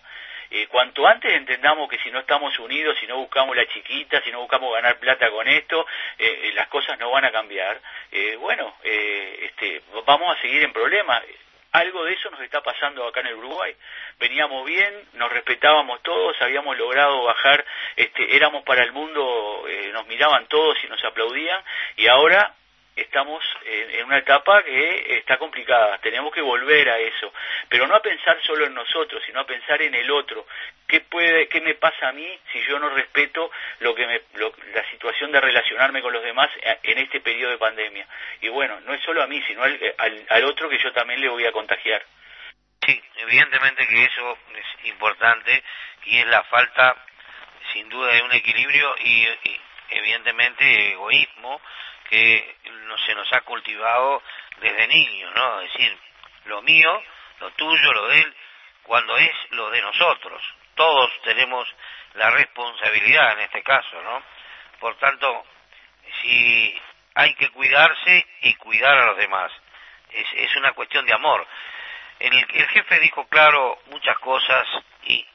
Eh, 0.53 0.67
cuanto 0.67 1.07
antes 1.07 1.31
entendamos 1.31 1.87
que 1.89 1.97
si 1.99 2.11
no 2.11 2.19
estamos 2.19 2.59
unidos, 2.59 2.97
si 2.99 3.07
no 3.07 3.15
buscamos 3.15 3.55
la 3.55 3.65
chiquita, 3.67 4.21
si 4.21 4.31
no 4.31 4.41
buscamos 4.41 4.73
ganar 4.73 4.99
plata 4.99 5.31
con 5.31 5.47
esto, 5.47 5.87
eh, 6.19 6.41
eh, 6.43 6.51
las 6.53 6.67
cosas 6.67 6.99
no 6.99 7.09
van 7.09 7.23
a 7.23 7.31
cambiar, 7.31 7.79
bueno, 8.39 8.75
este, 8.83 9.81
vamos 10.05 10.35
a 10.35 10.41
seguir 10.41 10.61
en 10.63 10.73
problemas. 10.73 11.23
Algo 11.71 12.03
de 12.03 12.13
eso 12.13 12.29
nos 12.31 12.41
está 12.41 12.61
pasando 12.61 13.07
acá 13.07 13.21
en 13.21 13.27
el 13.27 13.35
Uruguay. 13.35 13.73
Veníamos 14.19 14.65
bien, 14.65 14.93
nos 15.13 15.31
respetábamos 15.31 16.03
todos, 16.03 16.35
habíamos 16.41 16.77
logrado 16.77 17.23
bajar, 17.23 17.63
este, 17.95 18.35
éramos 18.35 18.63
para 18.63 18.83
el 18.83 18.91
mundo, 18.91 19.63
nos 19.93 20.05
miraban 20.07 20.47
todos 20.47 20.77
y 20.83 20.87
nos 20.87 21.01
aplaudían, 21.05 21.63
y 21.95 22.07
ahora 22.07 22.53
estamos 22.95 23.43
en, 23.65 24.05
una 24.05 24.17
etapa 24.17 24.63
que 24.63 25.17
está 25.17 25.37
complicada, 25.37 25.97
tenemos 25.99 26.33
que 26.33 26.41
volver 26.41 26.89
a 26.89 26.99
eso, 26.99 27.33
pero 27.69 27.87
no 27.87 27.95
a 27.95 28.01
pensar 28.01 28.37
solo 28.43 28.65
en 28.65 28.73
nosotros, 28.73 29.21
sino 29.25 29.39
a 29.39 29.45
pensar 29.45 29.81
en 29.81 29.95
el 29.95 30.09
otro. 30.11 30.45
¿Qué, 30.87 31.01
puede, 31.01 31.47
qué 31.47 31.61
me 31.61 31.75
pasa 31.75 32.09
a 32.09 32.11
mí 32.11 32.39
si 32.51 32.61
yo 32.63 32.77
no 32.79 32.89
respeto 32.89 33.49
lo 33.79 33.95
que 33.95 34.05
me, 34.05 34.21
la 34.73 34.89
situación 34.91 35.31
de 35.31 35.39
relacionarme 35.39 36.01
con 36.01 36.11
los 36.11 36.23
demás 36.23 36.49
en 36.83 36.97
este 36.97 37.21
periodo 37.21 37.51
de 37.51 37.57
pandemia? 37.57 38.05
Y 38.41 38.49
bueno, 38.49 38.79
no 38.81 38.93
es 38.93 39.01
solo 39.03 39.23
a 39.23 39.27
mí, 39.27 39.41
sino 39.47 39.63
al, 39.63 40.25
al 40.27 40.43
otro 40.45 40.67
que 40.69 40.79
yo 40.79 40.91
también 40.91 41.21
le 41.21 41.29
voy 41.29 41.45
a 41.45 41.51
contagiar. 41.51 42.03
Sí, 42.85 42.99
evidentemente 43.17 43.87
que 43.87 44.05
eso 44.05 44.37
es 44.55 44.89
importante 44.89 45.63
y 46.05 46.17
es 46.17 46.27
la 46.27 46.43
falta, 46.43 46.95
sin 47.73 47.87
duda, 47.89 48.11
de 48.13 48.23
un 48.23 48.31
equilibrio 48.31 48.95
y, 49.03 49.27
evidentemente 49.91 50.93
egoísmo 50.93 51.61
que 52.11 52.57
no, 52.87 52.97
se 52.97 53.15
nos 53.15 53.31
ha 53.31 53.39
cultivado 53.41 54.21
desde 54.59 54.87
niños, 54.87 55.33
¿no? 55.33 55.61
Es 55.61 55.71
decir, 55.71 55.97
lo 56.45 56.61
mío, 56.61 57.01
lo 57.39 57.51
tuyo, 57.51 57.93
lo 57.93 58.07
de 58.09 58.19
él, 58.19 58.35
cuando 58.83 59.17
es 59.17 59.31
lo 59.51 59.69
de 59.69 59.81
nosotros. 59.81 60.43
Todos 60.75 61.09
tenemos 61.23 61.65
la 62.15 62.29
responsabilidad 62.31 63.31
en 63.31 63.39
este 63.39 63.63
caso, 63.63 64.01
¿no? 64.01 64.21
Por 64.81 64.97
tanto, 64.97 65.45
si 66.21 66.77
hay 67.15 67.33
que 67.35 67.49
cuidarse 67.49 68.27
y 68.41 68.55
cuidar 68.55 68.97
a 68.97 69.05
los 69.05 69.17
demás, 69.17 69.49
es, 70.11 70.27
es 70.35 70.55
una 70.57 70.73
cuestión 70.73 71.05
de 71.05 71.13
amor. 71.13 71.47
El, 72.19 72.45
jefe 72.45 72.99
dijo 72.99 73.25
claro 73.29 73.79
muchas 73.87 74.17
cosas 74.19 74.67
y 75.05 75.25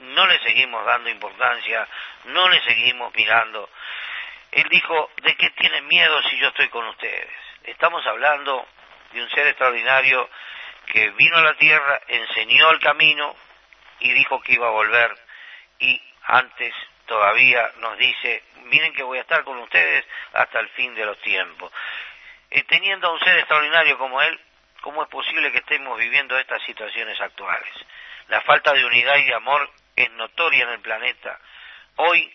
no 0.00 0.26
le 0.26 0.38
seguimos 0.40 0.84
dando 0.84 1.10
importancia, 1.10 1.86
no 2.24 2.48
le 2.48 2.60
seguimos 2.64 3.14
mirando. 3.14 3.70
Él 4.52 4.66
dijo, 4.70 5.10
¿de 5.22 5.36
qué 5.36 5.50
tienen 5.50 5.86
miedo 5.86 6.22
si 6.22 6.38
yo 6.38 6.48
estoy 6.48 6.68
con 6.68 6.86
ustedes? 6.86 7.30
Estamos 7.64 8.06
hablando 8.06 8.66
de 9.12 9.22
un 9.22 9.30
ser 9.30 9.46
extraordinario 9.46 10.28
que 10.86 11.10
vino 11.10 11.36
a 11.36 11.42
la 11.42 11.54
tierra, 11.54 12.00
enseñó 12.08 12.70
el 12.70 12.80
camino 12.80 13.34
y 14.00 14.12
dijo 14.12 14.40
que 14.40 14.54
iba 14.54 14.68
a 14.68 14.72
volver. 14.72 15.14
Y 15.80 16.00
antes 16.24 16.74
todavía 17.06 17.70
nos 17.78 17.98
dice, 17.98 18.42
miren 18.64 18.92
que 18.94 19.02
voy 19.02 19.18
a 19.18 19.22
estar 19.22 19.44
con 19.44 19.58
ustedes 19.58 20.06
hasta 20.32 20.60
el 20.60 20.68
fin 20.70 20.94
de 20.94 21.04
los 21.04 21.18
tiempos. 21.20 21.72
Eh, 22.50 22.62
teniendo 22.64 23.08
a 23.08 23.12
un 23.12 23.20
ser 23.20 23.38
extraordinario 23.38 23.98
como 23.98 24.20
él, 24.22 24.40
¿Cómo 24.80 25.02
es 25.02 25.08
posible 25.08 25.50
que 25.50 25.58
estemos 25.58 25.98
viviendo 25.98 26.38
estas 26.38 26.62
situaciones 26.62 27.20
actuales? 27.20 27.72
La 28.28 28.40
falta 28.42 28.72
de 28.72 28.84
unidad 28.84 29.16
y 29.16 29.24
de 29.24 29.34
amor 29.34 29.68
es 29.96 30.10
notoria 30.12 30.64
en 30.64 30.70
el 30.70 30.80
planeta. 30.80 31.38
Hoy 31.96 32.32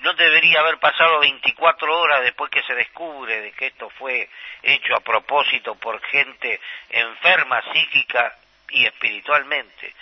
no 0.00 0.14
debería 0.14 0.60
haber 0.60 0.78
pasado 0.78 1.20
24 1.20 1.98
horas 1.98 2.22
después 2.22 2.50
que 2.50 2.62
se 2.62 2.74
descubre 2.74 3.40
de 3.40 3.52
que 3.52 3.66
esto 3.66 3.90
fue 3.90 4.28
hecho 4.62 4.94
a 4.94 5.00
propósito 5.00 5.74
por 5.76 6.00
gente 6.02 6.60
enferma 6.90 7.62
psíquica 7.72 8.36
y 8.70 8.84
espiritualmente. 8.86 9.94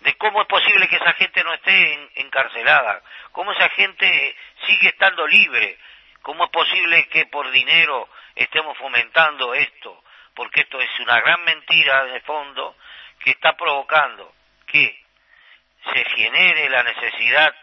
De 0.00 0.14
cómo 0.14 0.42
es 0.42 0.48
posible 0.48 0.88
que 0.88 0.96
esa 0.96 1.12
gente 1.14 1.44
no 1.44 1.52
esté 1.52 2.10
encarcelada, 2.16 3.02
cómo 3.32 3.52
esa 3.52 3.68
gente 3.70 4.36
sigue 4.66 4.88
estando 4.88 5.26
libre, 5.26 5.78
cómo 6.22 6.44
es 6.44 6.50
posible 6.50 7.06
que 7.08 7.26
por 7.26 7.50
dinero 7.50 8.08
estemos 8.34 8.76
fomentando 8.78 9.54
esto, 9.54 10.02
porque 10.34 10.62
esto 10.62 10.80
es 10.80 10.90
una 11.00 11.20
gran 11.20 11.44
mentira 11.44 12.04
de 12.04 12.20
fondo 12.20 12.76
que 13.20 13.30
está 13.30 13.56
provocando 13.56 14.32
que 14.66 15.04
se 15.92 16.04
genere 16.16 16.68
la 16.70 16.82
necesidad 16.82 17.54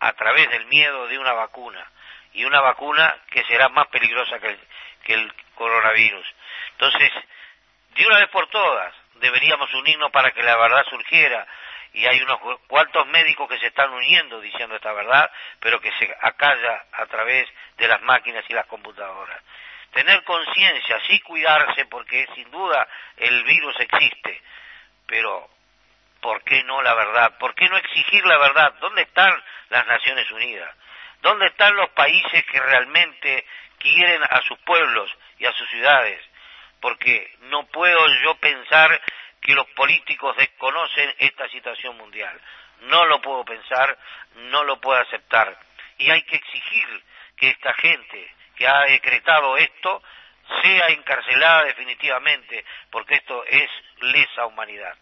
a 0.00 0.12
través 0.12 0.48
del 0.50 0.66
miedo 0.66 1.06
de 1.08 1.18
una 1.18 1.32
vacuna 1.32 1.90
y 2.32 2.44
una 2.44 2.60
vacuna 2.60 3.16
que 3.30 3.44
será 3.44 3.68
más 3.70 3.86
peligrosa 3.88 4.38
que 4.38 4.48
el, 4.48 4.58
que 5.04 5.14
el 5.14 5.32
coronavirus. 5.54 6.26
Entonces, 6.72 7.10
de 7.94 8.06
una 8.06 8.18
vez 8.18 8.28
por 8.28 8.48
todas, 8.48 8.94
deberíamos 9.14 9.72
unirnos 9.74 10.10
para 10.10 10.30
que 10.32 10.42
la 10.42 10.56
verdad 10.56 10.84
surgiera 10.90 11.46
y 11.94 12.06
hay 12.06 12.20
unos 12.20 12.38
cuantos 12.66 13.06
médicos 13.06 13.48
que 13.48 13.58
se 13.58 13.68
están 13.68 13.90
uniendo 13.90 14.40
diciendo 14.40 14.76
esta 14.76 14.92
verdad, 14.92 15.30
pero 15.60 15.80
que 15.80 15.90
se 15.92 16.14
acalla 16.20 16.84
a 16.92 17.06
través 17.06 17.48
de 17.78 17.88
las 17.88 18.02
máquinas 18.02 18.44
y 18.48 18.52
las 18.52 18.66
computadoras 18.66 19.42
tener 19.96 20.22
conciencia, 20.24 21.00
sí 21.08 21.20
cuidarse, 21.20 21.86
porque 21.86 22.26
sin 22.34 22.50
duda 22.50 22.86
el 23.16 23.42
virus 23.44 23.74
existe, 23.80 24.42
pero 25.06 25.48
¿por 26.20 26.42
qué 26.44 26.62
no 26.64 26.82
la 26.82 26.94
verdad? 26.94 27.38
¿Por 27.38 27.54
qué 27.54 27.68
no 27.68 27.76
exigir 27.76 28.24
la 28.26 28.38
verdad? 28.38 28.74
¿Dónde 28.80 29.02
están 29.02 29.32
las 29.70 29.86
Naciones 29.86 30.30
Unidas? 30.30 30.74
¿Dónde 31.22 31.46
están 31.46 31.74
los 31.76 31.90
países 31.90 32.44
que 32.44 32.60
realmente 32.60 33.46
quieren 33.78 34.22
a 34.22 34.40
sus 34.42 34.58
pueblos 34.60 35.10
y 35.38 35.46
a 35.46 35.52
sus 35.52 35.68
ciudades? 35.70 36.20
Porque 36.80 37.34
no 37.42 37.66
puedo 37.66 38.06
yo 38.22 38.34
pensar 38.36 39.00
que 39.40 39.54
los 39.54 39.66
políticos 39.70 40.36
desconocen 40.36 41.14
esta 41.18 41.48
situación 41.48 41.96
mundial. 41.96 42.40
No 42.82 43.06
lo 43.06 43.20
puedo 43.20 43.44
pensar, 43.44 43.96
no 44.50 44.64
lo 44.64 44.80
puedo 44.80 45.00
aceptar. 45.00 45.58
Y 45.98 46.10
hay 46.10 46.22
que 46.22 46.36
exigir 46.36 47.02
que 47.36 47.50
esta 47.50 47.72
gente 47.74 48.34
que 48.56 48.66
ha 48.66 48.80
decretado 48.82 49.56
esto 49.56 50.02
sea 50.62 50.88
encarcelada 50.88 51.64
definitivamente, 51.64 52.64
porque 52.90 53.14
esto 53.14 53.44
es 53.46 53.68
lesa 54.00 54.46
humanidad. 54.46 54.96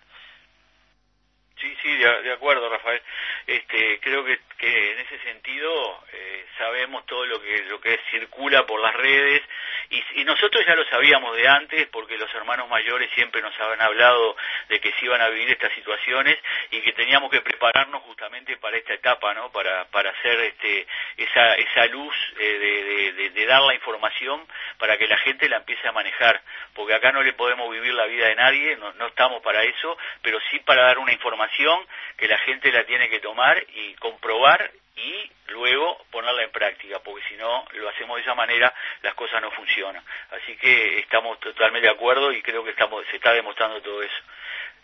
Sí, 1.65 1.75
sí, 1.83 1.97
de, 1.97 2.31
acuerdo, 2.31 2.69
Rafael. 2.69 3.01
Este, 3.47 4.01
creo 4.01 4.25
que, 4.25 4.39
que 4.57 4.93
en 4.93 4.99
ese 5.01 5.19
sentido 5.19 6.03
eh, 6.13 6.47
sabemos 6.57 7.05
todo 7.05 7.27
lo 7.27 7.43
que 7.43 7.65
lo 7.65 7.79
que 7.79 8.01
circula 8.11 8.65
por 8.65 8.81
las 8.81 8.95
redes 8.95 9.43
y, 9.91 10.25
nosotros 10.25 10.65
ya 10.67 10.75
lo 10.75 10.85
sabíamos 10.87 11.37
de 11.37 11.47
antes 11.47 11.87
porque 11.89 12.17
los 12.17 12.35
hermanos 12.35 12.69
mayores 12.71 13.11
siempre 13.15 13.43
nos 13.43 13.53
habían 13.61 13.83
hablado 13.83 14.35
de 14.69 14.81
que 14.81 14.91
se 14.93 15.05
iban 15.05 15.21
a 15.21 15.29
vivir 15.29 15.51
estas 15.51 15.73
situaciones 15.75 16.39
y 16.71 16.81
que 16.81 16.93
teníamos 16.93 17.31
que 17.31 17.43
prepararnos 17.43 18.03
justamente 18.05 18.57
para 18.57 18.79
esta 18.79 18.95
etapa, 18.95 19.35
¿no? 19.35 19.53
Para 19.53 19.85
para 19.91 20.11
hacer 20.11 20.41
este 20.41 20.87
esa 21.19 21.55
esa 21.57 21.87
luz 21.87 22.15
eh, 22.41 23.13
de, 23.15 23.31
de, 23.31 23.47
dar 23.47 23.61
la 23.61 23.75
información 23.75 24.47
para 24.79 24.97
que 24.97 25.07
la 25.07 25.19
gente 25.19 25.49
la 25.51 25.59
empiece 25.59 25.87
a 25.87 25.93
manejar, 25.93 26.41
porque 26.73 26.95
acá 26.95 27.13
no 27.13 27.23
le 27.23 27.35
podemos 27.35 27.71
vivir 27.71 27.93
la 27.93 28.07
vida 28.07 28.29
de 28.29 28.35
nadie, 28.37 28.77
no, 28.77 28.93
no 28.95 29.09
estamos 29.09 29.43
para 29.43 29.63
eso, 29.65 29.99
pero 30.23 30.39
sí 30.51 30.61
para 30.61 30.85
dar 30.85 30.99
una 30.99 31.13
información 31.13 31.87
que 32.17 32.27
la 32.27 32.39
gente 32.39 32.73
la 32.73 32.85
tiene 32.85 33.11
que 33.11 33.21
tomar 33.21 33.34
y 33.75 33.95
comprobar 33.95 34.71
y 34.97 35.31
luego 35.49 36.05
ponerla 36.11 36.45
en 36.45 36.53
práctica, 36.53 37.01
porque 37.01 37.27
si 37.29 37.35
no 37.37 37.65
lo 37.73 37.89
hacemos 37.89 38.17
de 38.17 38.23
esa 38.23 38.35
manera, 38.35 38.73
las 39.03 39.15
cosas 39.15 39.43
no 39.43 39.51
funcionan. 39.51 40.03
Así 40.31 40.57
que 40.57 40.99
estamos 40.99 41.39
totalmente 41.41 41.89
de 41.89 41.95
acuerdo 41.95 42.33
y 42.33 42.43
creo 42.43 42.65
que 42.65 42.71
estamos, 42.71 43.05
se 43.11 43.17
está 43.17 43.33
demostrando 43.33 43.81
todo 43.83 44.03
eso. 44.03 44.23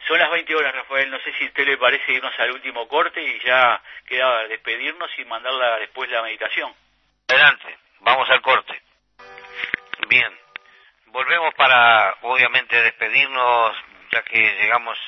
Son 0.09 0.19
las 0.19 0.31
20 0.31 0.55
horas, 0.55 0.75
Rafael. 0.75 1.11
No 1.11 1.21
sé 1.21 1.33
si 1.35 1.45
a 1.45 1.49
usted 1.49 1.67
le 1.67 1.77
parece 1.77 2.13
irnos 2.13 2.39
al 2.39 2.53
último 2.53 2.89
corte 2.89 3.23
y 3.23 3.39
ya 3.41 3.81
queda 4.07 4.49
despedirnos 4.49 5.11
y 5.19 5.25
mandarla 5.27 5.79
después 5.79 6.11
la 6.11 6.23
meditación. 6.23 6.75
Adelante, 7.29 7.79
vamos 8.01 8.29
al 8.31 8.41
corte. 8.41 8.81
Bien, 10.09 10.37
volvemos 11.07 11.55
para, 11.55 12.17
obviamente, 12.23 12.81
despedirnos, 12.83 13.77
ya 14.11 14.23
que 14.23 14.39
llegamos 14.39 14.99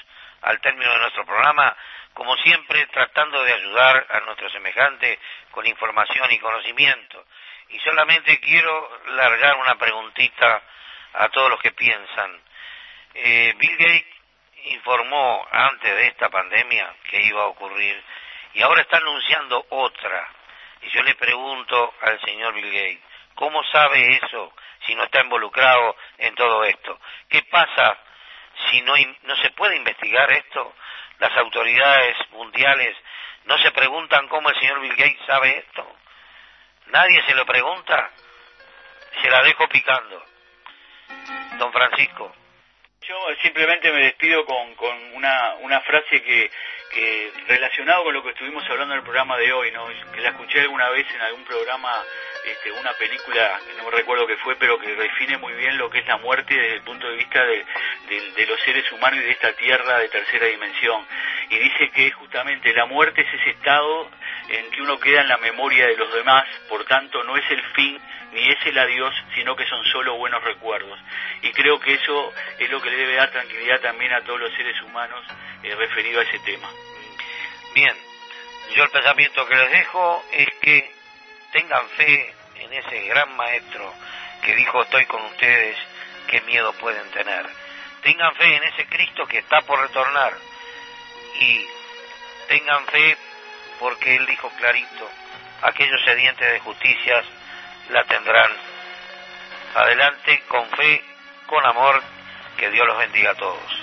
al 0.42 0.61
término 0.61 0.92
de 0.92 0.98
nuestro 0.98 1.24
programa, 1.24 1.76
como 2.14 2.37
siempre 2.38 2.87
tratando 2.87 3.42
de 3.42 3.55
ayudar 3.55 4.07
a 4.11 4.20
nuestro 4.20 4.51
semejante 4.51 5.18
con 5.51 5.66
información 5.66 6.31
y 6.31 6.38
conocimiento. 6.38 7.25
Y 7.70 7.79
solamente 7.81 8.38
quiero 8.40 9.01
largar 9.07 9.57
una 9.57 9.77
preguntita 9.77 10.62
a 11.14 11.29
todos 11.31 11.51
los 11.51 11.61
que 11.61 11.72
piensan. 11.72 12.40
Eh, 13.14 13.55
Bill 13.57 13.77
Gates 13.77 14.07
informó 14.64 15.46
antes 15.51 15.94
de 15.94 16.07
esta 16.07 16.29
pandemia 16.29 16.94
que 17.11 17.22
iba 17.22 17.42
a 17.42 17.46
ocurrir 17.46 18.03
y 18.55 18.62
ahora 18.62 18.83
está 18.83 18.98
anunciando 18.98 19.66
otra. 19.70 20.29
Y 20.83 20.90
yo 20.90 21.03
le 21.03 21.14
pregunto 21.14 21.94
al 22.03 22.20
señor 22.20 22.55
Bill 22.55 22.72
Gates, 22.72 23.01
¿cómo 23.35 23.62
sabe 23.64 24.16
eso 24.16 24.53
si 24.87 24.94
no 24.94 25.05
está 25.05 25.22
involucrado 25.22 25.96
en 26.18 26.35
todo 26.35 26.64
esto? 26.64 26.98
¿Qué 27.29 27.42
pasa 27.44 27.98
si 28.70 28.83
no, 28.83 28.94
no 29.22 29.37
se 29.37 29.51
puede 29.51 29.77
investigar 29.77 30.31
esto, 30.33 30.75
las 31.18 31.37
autoridades 31.37 32.16
mundiales 32.31 32.96
no 33.44 33.59
se 33.59 33.70
preguntan 33.72 34.29
cómo 34.29 34.48
el 34.51 34.59
señor 34.59 34.81
Bill 34.81 34.96
Gates 34.96 35.27
sabe 35.27 35.59
esto. 35.59 35.87
Nadie 36.87 37.22
se 37.27 37.35
lo 37.35 37.44
pregunta. 37.46 38.11
Se 39.20 39.31
la 39.31 39.42
dejo 39.42 39.68
picando. 39.68 40.22
Don 41.59 41.72
Francisco. 41.72 42.35
Yo 43.03 43.17
simplemente 43.43 43.91
me 43.91 44.05
despido 44.05 44.45
con, 44.45 44.75
con 44.77 44.97
una, 45.15 45.81
frase 45.81 46.23
que, 46.23 46.49
que 46.91 47.33
relacionado 47.49 48.05
con 48.05 48.15
lo 48.15 48.23
que 48.23 48.31
estuvimos 48.31 48.62
hablando 48.71 48.95
en 48.95 48.99
el 48.99 49.05
programa 49.05 49.37
de 49.38 49.53
hoy, 49.53 49.73
¿no? 49.73 49.88
que 50.12 50.21
la 50.21 50.29
escuché 50.29 50.61
alguna 50.61 50.88
vez 50.91 51.05
en 51.12 51.21
algún 51.21 51.45
programa, 51.45 52.01
este, 52.45 52.71
una 52.71 52.93
película, 52.93 53.59
no 53.79 53.91
recuerdo 53.91 54.27
qué 54.29 54.37
fue, 54.37 54.55
pero 54.55 54.79
que 54.79 54.95
define 54.95 55.37
muy 55.38 55.53
bien 55.55 55.79
lo 55.79 55.91
que 55.91 55.99
es 55.99 56.07
la 56.07 56.19
muerte 56.19 56.55
desde 56.55 56.75
el 56.75 56.83
punto 56.83 57.09
de 57.09 57.17
vista 57.17 57.45
de, 57.45 57.65
de, 58.37 58.47
los 58.47 58.61
seres 58.61 58.91
humanos 58.93 59.19
y 59.21 59.25
de 59.25 59.33
esta 59.33 59.53
tierra 59.55 59.99
de 59.99 60.09
tercera 60.09 60.47
dimensión. 60.47 61.05
Y 61.53 61.59
dice 61.59 61.91
que 61.91 62.11
justamente 62.12 62.73
la 62.73 62.87
muerte 62.87 63.21
es 63.21 63.41
ese 63.41 63.51
estado 63.51 64.11
en 64.49 64.71
que 64.71 64.81
uno 64.81 64.99
queda 64.99 65.21
en 65.21 65.29
la 65.29 65.37
memoria 65.37 65.87
de 65.87 65.99
los 65.99 66.11
demás, 66.15 66.47
por 66.67 66.83
tanto 66.87 67.23
no 67.25 67.37
es 67.37 67.45
el 67.51 67.62
fin 67.75 68.01
ni 68.33 68.49
es 68.49 68.57
el 68.65 68.79
adiós, 68.79 69.15
sino 69.35 69.55
que 69.55 69.67
son 69.67 69.85
solo 69.85 70.17
buenos 70.17 70.43
recuerdos. 70.43 70.99
Y 71.43 71.53
creo 71.53 71.79
que 71.79 71.93
eso 71.93 72.33
es 72.59 72.71
lo 72.71 72.81
que 72.81 72.88
le 72.88 72.97
debe 72.97 73.17
dar 73.17 73.31
tranquilidad 73.31 73.81
también 73.83 74.15
a 74.15 74.23
todos 74.23 74.41
los 74.41 74.51
seres 74.55 74.81
humanos 74.81 75.23
eh, 75.62 75.75
referido 75.75 76.21
a 76.21 76.23
ese 76.23 76.38
tema. 76.38 76.71
Bien, 77.75 77.95
yo 78.75 78.85
el 78.85 78.91
pensamiento 78.91 79.47
que 79.47 79.57
les 79.57 79.71
dejo 79.73 80.25
es 80.33 80.49
que 80.62 80.91
tengan 81.53 81.87
fe 81.99 82.35
en 82.61 82.73
ese 82.73 83.09
gran 83.09 83.37
maestro 83.37 83.93
que 84.43 84.57
dijo 84.57 84.81
estoy 84.85 85.05
con 85.05 85.23
ustedes, 85.27 85.77
qué 86.29 86.41
miedo 86.43 86.73
pueden 86.81 87.11
tener. 87.11 87.45
Tengan 88.03 88.35
fe 88.37 88.57
en 88.57 88.65
ese 88.65 88.87
Cristo 88.87 89.27
que 89.27 89.38
está 89.38 89.61
por 89.61 89.79
retornar 89.79 90.33
y 91.40 91.66
tengan 92.49 92.87
fe 92.87 93.16
porque 93.79 94.16
Él 94.16 94.27
dijo 94.27 94.49
clarito, 94.59 95.11
aquellos 95.62 96.01
sedientes 96.05 96.53
de 96.53 96.61
justicias 96.61 97.25
la 97.90 98.05
tendrán. 98.05 98.51
Adelante 99.75 100.42
con 100.49 100.68
fe, 100.71 101.03
con 101.47 101.64
amor, 101.64 102.03
que 102.57 102.71
Dios 102.71 102.87
los 102.87 102.99
bendiga 102.99 103.31
a 103.31 103.35
todos. 103.35 103.83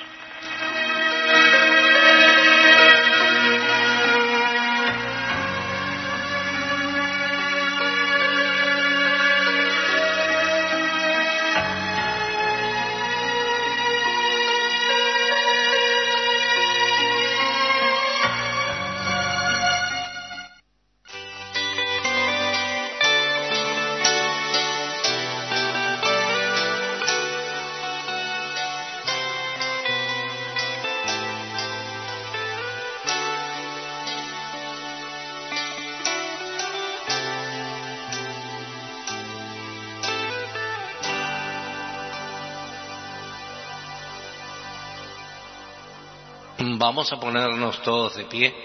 Vamos 46.79 47.11
a 47.11 47.19
ponernos 47.19 47.81
todos 47.81 48.15
de 48.15 48.23
pie, 48.23 48.55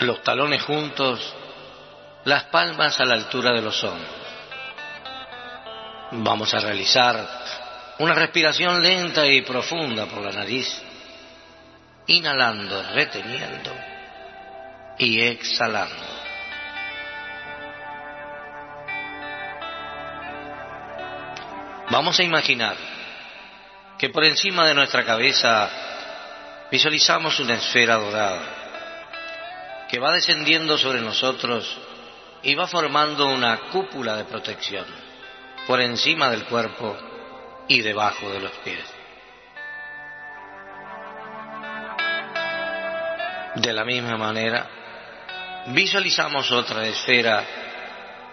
los 0.00 0.22
talones 0.22 0.62
juntos, 0.62 1.34
las 2.26 2.44
palmas 2.44 3.00
a 3.00 3.06
la 3.06 3.14
altura 3.14 3.52
de 3.52 3.62
los 3.62 3.82
hombros. 3.82 4.06
Vamos 6.10 6.52
a 6.52 6.60
realizar 6.60 7.26
una 8.00 8.12
respiración 8.12 8.82
lenta 8.82 9.26
y 9.26 9.40
profunda 9.40 10.04
por 10.04 10.22
la 10.22 10.30
nariz, 10.30 10.68
inhalando, 12.06 12.82
reteniendo 12.92 13.72
y 14.98 15.22
exhalando. 15.22 16.04
Vamos 21.90 22.20
a 22.20 22.24
imaginar 22.24 22.76
que 23.98 24.10
por 24.10 24.24
encima 24.24 24.66
de 24.66 24.74
nuestra 24.74 25.04
cabeza 25.04 25.68
visualizamos 26.70 27.38
una 27.40 27.54
esfera 27.54 27.96
dorada 27.96 29.86
que 29.90 29.98
va 29.98 30.12
descendiendo 30.12 30.78
sobre 30.78 31.00
nosotros 31.00 31.78
y 32.42 32.54
va 32.54 32.66
formando 32.66 33.26
una 33.26 33.56
cúpula 33.70 34.16
de 34.16 34.24
protección 34.24 34.84
por 35.66 35.80
encima 35.80 36.30
del 36.30 36.44
cuerpo 36.44 36.96
y 37.66 37.80
debajo 37.80 38.30
de 38.30 38.40
los 38.40 38.52
pies. 38.64 38.84
De 43.56 43.72
la 43.72 43.84
misma 43.84 44.16
manera, 44.16 44.68
visualizamos 45.66 46.52
otra 46.52 46.86
esfera 46.86 47.44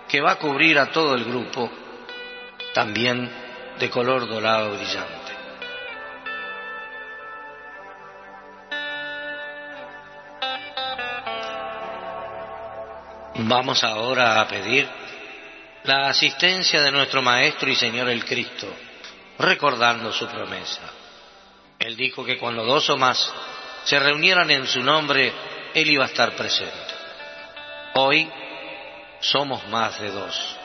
que 0.08 0.22
va 0.22 0.34
a 0.34 0.40
cubrir 0.40 0.78
a 0.78 0.92
todo 0.92 1.16
el 1.16 1.26
grupo, 1.26 1.72
también 2.74 3.30
de 3.80 3.90
color 3.90 4.28
dorado 4.28 4.76
brillante. 4.76 5.15
Vamos 13.38 13.84
ahora 13.84 14.40
a 14.40 14.48
pedir 14.48 14.88
la 15.84 16.08
asistencia 16.08 16.82
de 16.82 16.90
nuestro 16.90 17.22
Maestro 17.22 17.70
y 17.70 17.76
Señor 17.76 18.08
el 18.08 18.24
Cristo, 18.24 18.74
recordando 19.38 20.14
su 20.14 20.26
promesa. 20.28 20.84
Él 21.78 21.98
dijo 21.98 22.24
que 22.24 22.38
cuando 22.38 22.64
dos 22.64 22.90
o 22.90 22.96
más 22.96 23.30
se 23.84 24.00
reunieran 24.00 24.50
en 24.52 24.66
su 24.66 24.82
nombre, 24.82 25.34
Él 25.74 25.90
iba 25.90 26.06
a 26.06 26.08
estar 26.08 26.34
presente. 26.38 26.94
Hoy 27.96 28.32
somos 29.20 29.68
más 29.68 30.00
de 30.00 30.12
dos, 30.12 30.58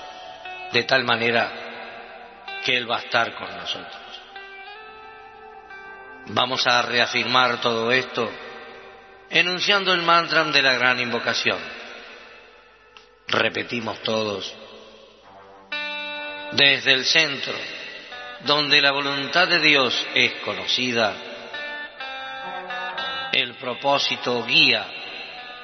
de 0.73 0.85
tal 0.85 1.03
manera 1.03 1.51
que 2.65 2.77
Él 2.77 2.89
va 2.89 2.99
a 2.99 3.01
estar 3.01 3.35
con 3.35 3.49
nosotros. 3.49 4.23
Vamos 6.27 6.65
a 6.69 6.83
reafirmar 6.83 7.61
todo 7.61 7.91
esto 7.91 8.31
enunciando 9.29 9.93
el 9.93 10.03
mantra 10.03 10.45
de 10.45 10.63
la 10.63 10.75
gran 10.75 11.01
invocación 11.01 11.80
repetimos 13.31 14.03
todos, 14.03 14.55
desde 16.53 16.93
el 16.93 17.05
centro, 17.05 17.55
donde 18.45 18.81
la 18.81 18.93
voluntad 18.93 19.49
de 19.49 19.61
Dios 19.61 19.95
es 20.15 20.33
conocida, 20.45 21.15
el 23.33 23.55
propósito 23.55 24.45
guía 24.45 24.87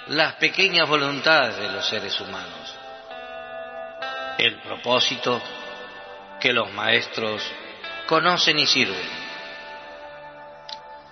las 0.08 0.34
pequeñas 0.34 0.88
voluntades 0.88 1.56
de 1.56 1.68
los 1.68 1.88
seres 1.88 2.18
humanos, 2.20 2.74
el 4.38 4.60
propósito 4.60 5.42
que 6.40 6.52
los 6.52 6.72
maestros 6.72 7.42
conocen 8.06 8.58
y 8.60 8.66
sirven. 8.66 9.26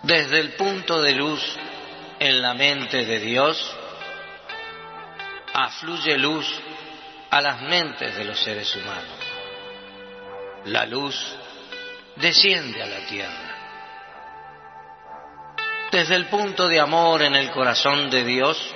Desde 0.03 0.39
el 0.39 0.53
punto 0.53 1.03
de 1.03 1.13
luz 1.13 1.41
en 2.21 2.41
la 2.41 2.55
mente 2.55 3.05
de 3.05 3.19
Dios, 3.19 3.77
afluye 5.55 6.19
luz 6.19 6.47
a 7.31 7.41
las 7.41 7.63
mentes 7.63 8.17
de 8.17 8.25
los 8.25 8.43
seres 8.43 8.75
humanos. 8.75 9.19
La 10.65 10.85
luz 10.85 11.15
desciende 12.17 12.83
a 12.83 12.87
la 12.87 13.07
tierra. 13.07 13.55
Desde 15.93 16.17
el 16.17 16.27
punto 16.27 16.67
de 16.67 16.81
amor 16.81 17.23
en 17.23 17.37
el 17.37 17.53
corazón 17.53 18.11
de 18.11 18.25
Dios, 18.25 18.75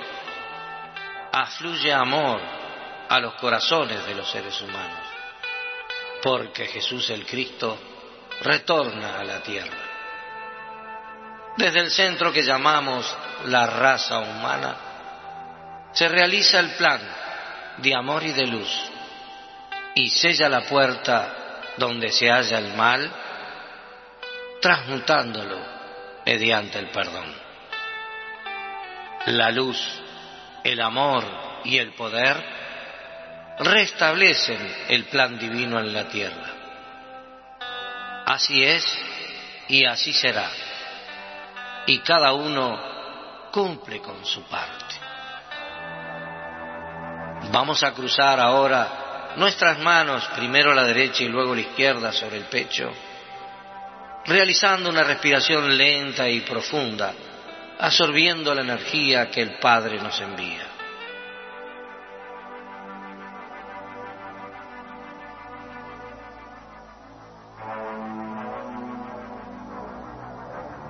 afluye 1.33 1.91
amor 1.91 2.39
a 3.09 3.19
los 3.19 3.33
corazones 3.35 4.05
de 4.05 4.15
los 4.15 4.31
seres 4.31 4.61
humanos, 4.61 4.99
porque 6.21 6.67
Jesús 6.67 7.09
el 7.09 7.25
Cristo 7.25 7.77
retorna 8.41 9.19
a 9.19 9.23
la 9.25 9.43
tierra. 9.43 9.77
Desde 11.57 11.81
el 11.81 11.91
centro 11.91 12.31
que 12.31 12.43
llamamos 12.43 13.05
la 13.47 13.65
raza 13.67 14.19
humana, 14.19 14.88
se 15.93 16.07
realiza 16.07 16.59
el 16.59 16.71
plan 16.71 17.01
de 17.77 17.95
amor 17.95 18.23
y 18.23 18.31
de 18.31 18.47
luz 18.47 18.69
y 19.95 20.09
sella 20.09 20.49
la 20.49 20.61
puerta 20.61 21.61
donde 21.77 22.11
se 22.11 22.29
halla 22.29 22.59
el 22.59 22.73
mal, 22.73 23.09
transmutándolo 24.61 25.57
mediante 26.25 26.79
el 26.79 26.89
perdón. 26.89 27.33
La 29.27 29.49
luz, 29.51 29.77
el 30.63 30.81
amor 30.81 31.25
y 31.63 31.77
el 31.77 31.93
poder 31.93 32.37
restablecen 33.59 34.85
el 34.89 35.05
plan 35.05 35.37
divino 35.37 35.79
en 35.79 35.93
la 35.93 36.07
tierra. 36.07 36.53
Así 38.25 38.63
es 38.63 38.85
y 39.67 39.85
así 39.85 40.13
será. 40.13 40.49
Y 41.87 41.99
cada 41.99 42.33
uno 42.33 43.49
cumple 43.51 43.99
con 44.01 44.25
su 44.25 44.43
parte. 44.43 44.98
Vamos 47.51 47.83
a 47.83 47.93
cruzar 47.93 48.39
ahora 48.39 49.33
nuestras 49.35 49.79
manos, 49.79 50.23
primero 50.35 50.73
la 50.73 50.83
derecha 50.83 51.23
y 51.23 51.29
luego 51.29 51.55
la 51.55 51.61
izquierda 51.61 52.11
sobre 52.11 52.37
el 52.37 52.45
pecho, 52.45 52.91
realizando 54.25 54.89
una 54.89 55.03
respiración 55.03 55.75
lenta 55.75 56.29
y 56.29 56.41
profunda, 56.41 57.11
absorbiendo 57.79 58.53
la 58.53 58.61
energía 58.61 59.31
que 59.31 59.41
el 59.41 59.57
Padre 59.57 59.99
nos 59.99 60.19
envía. 60.21 60.67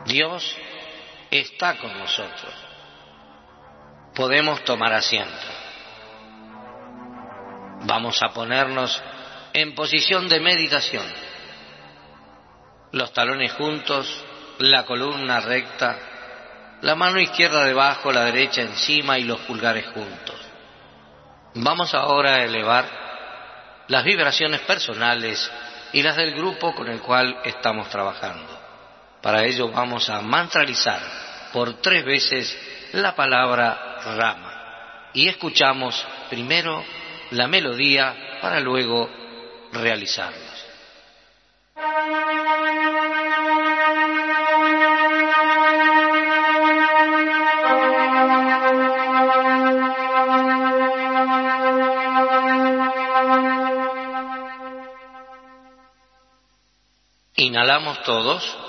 Dios 0.05 0.57
está 1.31 1.77
con 1.77 1.97
nosotros. 1.97 2.53
Podemos 4.13 4.61
tomar 4.65 4.91
asiento. 4.91 5.68
Vamos 7.85 8.21
a 8.21 8.29
ponernos 8.29 9.01
en 9.53 9.73
posición 9.73 10.27
de 10.27 10.39
meditación. 10.39 11.05
Los 12.91 13.13
talones 13.13 13.53
juntos, 13.53 14.23
la 14.59 14.85
columna 14.85 15.39
recta, 15.39 15.97
la 16.81 16.95
mano 16.95 17.19
izquierda 17.19 17.65
debajo, 17.65 18.11
la 18.11 18.25
derecha 18.25 18.61
encima 18.61 19.17
y 19.17 19.23
los 19.23 19.39
pulgares 19.41 19.85
juntos. 19.87 20.35
Vamos 21.55 21.93
ahora 21.93 22.35
a 22.35 22.43
elevar 22.43 22.85
las 23.87 24.03
vibraciones 24.03 24.61
personales 24.61 25.51
y 25.93 26.03
las 26.03 26.15
del 26.15 26.35
grupo 26.35 26.73
con 26.75 26.87
el 26.87 27.01
cual 27.01 27.39
estamos 27.43 27.89
trabajando. 27.89 28.59
Para 29.21 29.43
ello 29.43 29.69
vamos 29.69 30.09
a 30.09 30.21
mantralizar 30.21 31.01
por 31.51 31.81
tres 31.81 32.05
veces 32.05 32.57
la 32.93 33.15
palabra 33.15 33.97
rama 34.15 35.09
y 35.13 35.27
escuchamos 35.27 36.05
primero 36.29 36.83
la 37.31 37.47
melodía 37.47 38.39
para 38.41 38.59
luego 38.59 39.09
realizarlos. 39.73 40.49
Inhalamos 57.35 58.03
todos. 58.03 58.68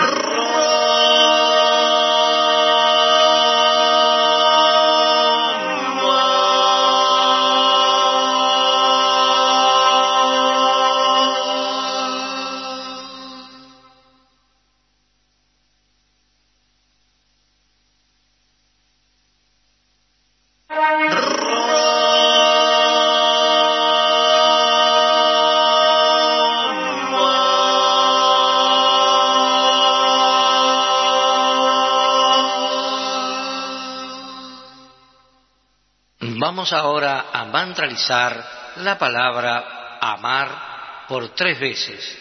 Vamos 36.61 36.73
ahora 36.73 37.25
a 37.33 37.43
mantralizar 37.45 38.75
la 38.75 38.95
palabra 38.95 39.97
amar 39.99 41.05
por 41.07 41.29
tres 41.29 41.59
veces. 41.59 42.19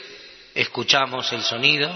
Escuchamos 0.54 1.30
el 1.34 1.42
sonido. 1.42 1.92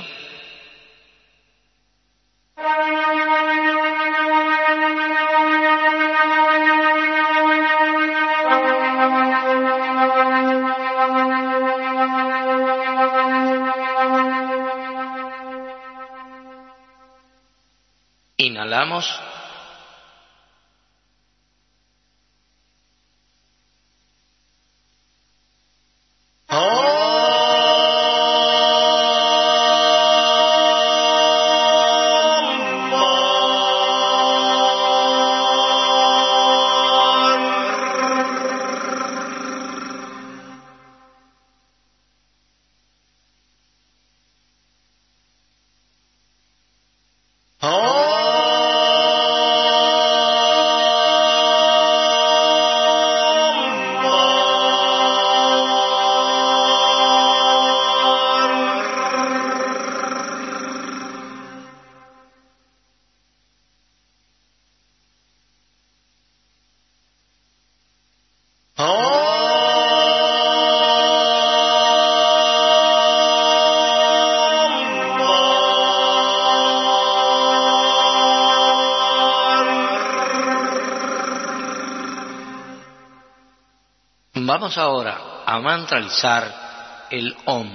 Vamos 84.64 84.78
ahora 84.78 85.42
a 85.44 85.58
mantralizar 85.58 87.06
el 87.10 87.36
Om, 87.44 87.68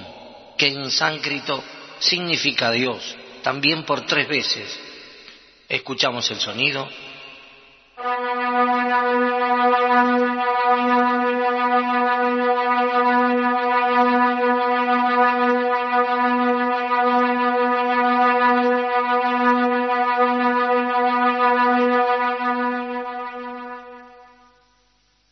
que 0.58 0.70
en 0.70 0.90
sánscrito 0.90 1.64
significa 2.00 2.72
Dios, 2.72 3.16
también 3.44 3.84
por 3.86 4.08
tres 4.08 4.28
veces. 4.28 4.80
Escuchamos 5.70 6.32
el 6.32 6.40
sonido. 6.40 6.90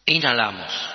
Inhalamos. 0.06 0.87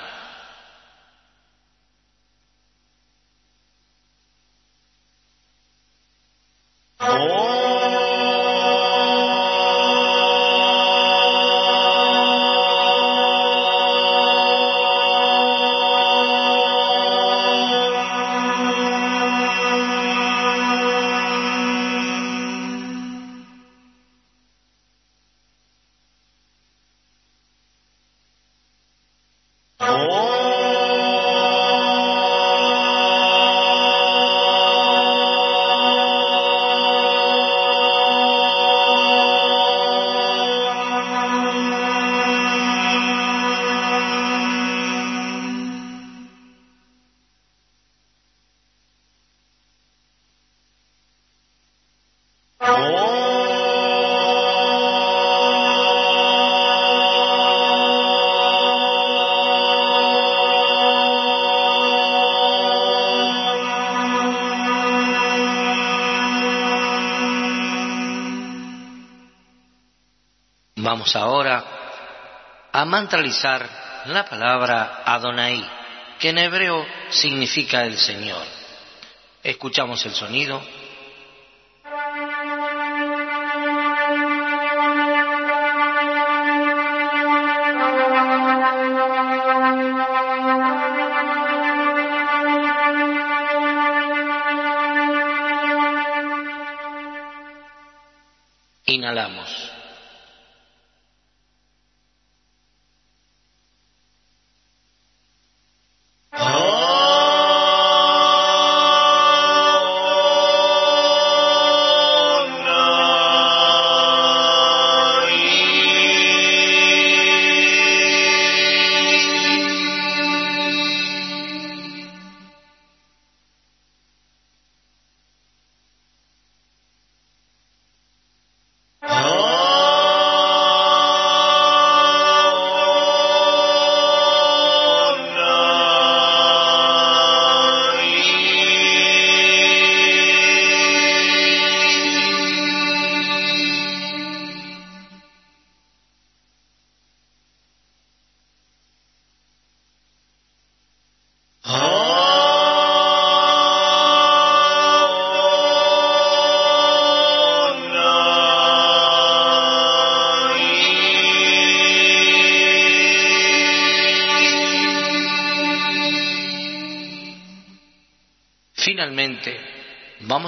Vamos 70.93 71.17
ahora 71.17 71.65
a 72.71 72.85
mantralizar 72.85 73.67
la 74.09 74.27
palabra 74.27 75.01
Adonai, 75.07 75.65
que 76.19 76.29
en 76.29 76.37
hebreo 76.37 76.87
significa 77.09 77.87
el 77.87 77.97
Señor. 77.97 78.43
Escuchamos 79.43 80.05
el 80.05 80.13
sonido. 80.13 80.61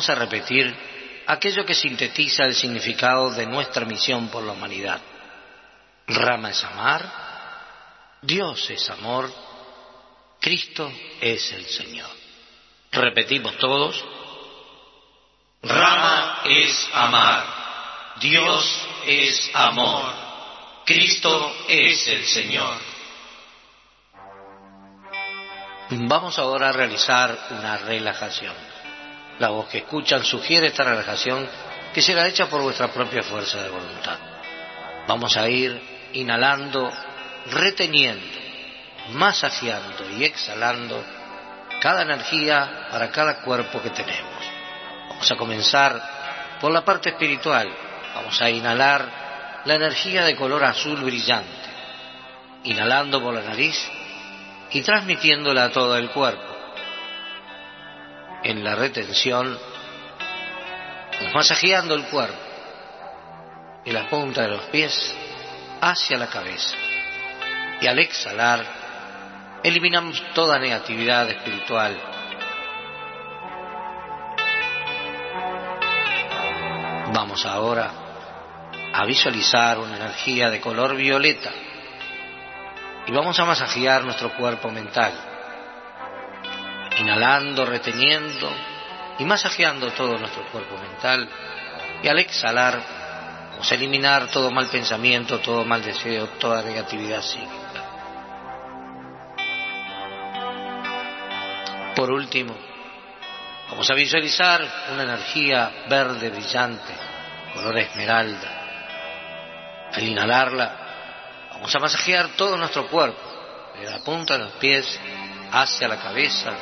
Vamos 0.05 0.19
a 0.19 0.27
repetir 0.27 0.77
aquello 1.27 1.65
que 1.65 1.75
sintetiza 1.75 2.45
el 2.45 2.55
significado 2.55 3.31
de 3.31 3.47
nuestra 3.47 3.87
misión 3.87 4.29
por 4.29 4.43
la 4.43 4.53
humanidad. 4.53 5.01
Rama 6.07 6.51
es 6.51 6.63
amar, 6.63 8.19
Dios 8.21 8.69
es 8.69 8.91
amor, 8.91 9.33
Cristo 10.41 10.93
es 11.23 11.53
el 11.53 11.65
Señor. 11.65 12.11
Repetimos 12.93 13.57
todos. 13.57 14.05
Rama 15.63 16.43
es 16.45 16.89
amar, 16.93 18.17
Dios 18.21 18.89
es 19.07 19.51
amor, 19.55 20.13
Cristo 20.85 21.57
es 21.67 22.07
el 22.09 22.25
Señor. 22.27 22.77
Vamos 25.89 26.39
ahora 26.39 26.69
a 26.69 26.73
realizar 26.73 27.39
una 27.53 27.79
relajación. 27.79 28.74
La 29.39 29.49
voz 29.49 29.69
que 29.69 29.79
escuchan 29.79 30.25
sugiere 30.25 30.69
esta 30.69 30.85
relajación 30.85 31.49
que 31.93 32.03
será 32.03 32.27
hecha 32.27 32.47
por 32.47 32.63
vuestra 32.63 32.89
propia 32.89 33.23
fuerza 33.23 33.63
de 33.63 33.69
voluntad. 33.69 34.19
Vamos 35.07 35.37
a 35.37 35.49
ir 35.49 35.81
inhalando, 36.13 36.91
reteniendo, 37.51 38.39
masajeando 39.13 40.11
y 40.17 40.25
exhalando 40.25 41.05
cada 41.81 42.03
energía 42.03 42.89
para 42.91 43.11
cada 43.11 43.43
cuerpo 43.43 43.83
que 43.83 43.91
tenemos. 43.91 44.45
Vamos 45.11 45.31
a 45.31 45.37
comenzar 45.37 46.59
por 46.61 46.73
la 46.73 46.85
parte 46.85 47.11
espiritual. 47.11 47.69
Vamos 48.15 48.41
a 48.41 48.49
inhalar 48.49 49.63
la 49.65 49.75
energía 49.75 50.25
de 50.25 50.37
color 50.37 50.65
azul 50.65 51.03
brillante. 51.03 51.51
Inhalando 52.65 53.21
por 53.21 53.35
la 53.35 53.43
nariz 53.43 53.77
y 54.71 54.81
transmitiéndola 54.81 55.65
a 55.65 55.71
todo 55.71 55.97
el 55.97 56.11
cuerpo. 56.11 56.54
En 58.45 58.63
la 58.63 58.75
retención, 58.75 59.59
masajeando 61.33 61.95
el 61.95 62.05
cuerpo 62.05 62.37
y 63.85 63.91
la 63.91 64.09
punta 64.09 64.43
de 64.43 64.49
los 64.49 64.63
pies 64.67 65.15
hacia 65.81 66.19
la 66.19 66.29
cabeza. 66.29 66.77
Y 67.81 67.87
al 67.87 67.99
exhalar, 67.99 68.65
eliminamos 69.63 70.23
toda 70.35 70.59
negatividad 70.59 71.29
espiritual. 71.31 71.99
Vamos 77.13 77.45
ahora 77.47 77.91
a 78.93 79.05
visualizar 79.07 79.79
una 79.79 79.97
energía 79.97 80.51
de 80.51 80.61
color 80.61 80.97
violeta 80.97 81.51
y 83.07 83.13
vamos 83.13 83.39
a 83.39 83.45
masajear 83.45 84.05
nuestro 84.05 84.35
cuerpo 84.37 84.71
mental, 84.71 85.13
inhalando, 86.99 87.65
reteniendo 87.65 88.51
y 89.19 89.25
masajeando 89.25 89.91
todo 89.93 90.19
nuestro 90.19 90.45
cuerpo 90.51 90.77
mental. 90.77 91.29
Y 92.03 92.09
al 92.09 92.19
exhalar, 92.19 92.81
vamos 93.53 93.71
a 93.71 93.75
eliminar 93.75 94.29
todo 94.29 94.51
mal 94.51 94.69
pensamiento, 94.69 95.41
todo 95.41 95.65
mal 95.65 95.83
deseo, 95.83 96.29
toda 96.39 96.63
negatividad 96.63 97.23
psíquica. 97.23 97.53
Por 101.95 102.11
último, 102.11 102.57
vamos 103.71 103.89
a 103.91 103.95
visualizar 103.95 104.61
una 104.93 105.05
energía 105.05 105.71
verde 105.89 106.31
brillante, 106.31 106.93
color 107.55 107.79
esmeralda. 107.79 108.61
Al 109.93 110.03
inhalarla, 110.03 110.85
Vamos 111.65 111.77
a 111.77 111.79
masajear 111.79 112.29
todo 112.37 112.59
nuestro 112.59 112.89
cuerpo, 112.89 113.23
de 113.81 113.91
la 113.91 114.01
punta 114.01 114.37
de 114.37 114.45
los 114.45 114.53
pies 114.55 115.01
hacia 115.51 115.89
la 115.89 115.97
cabeza, 115.97 116.53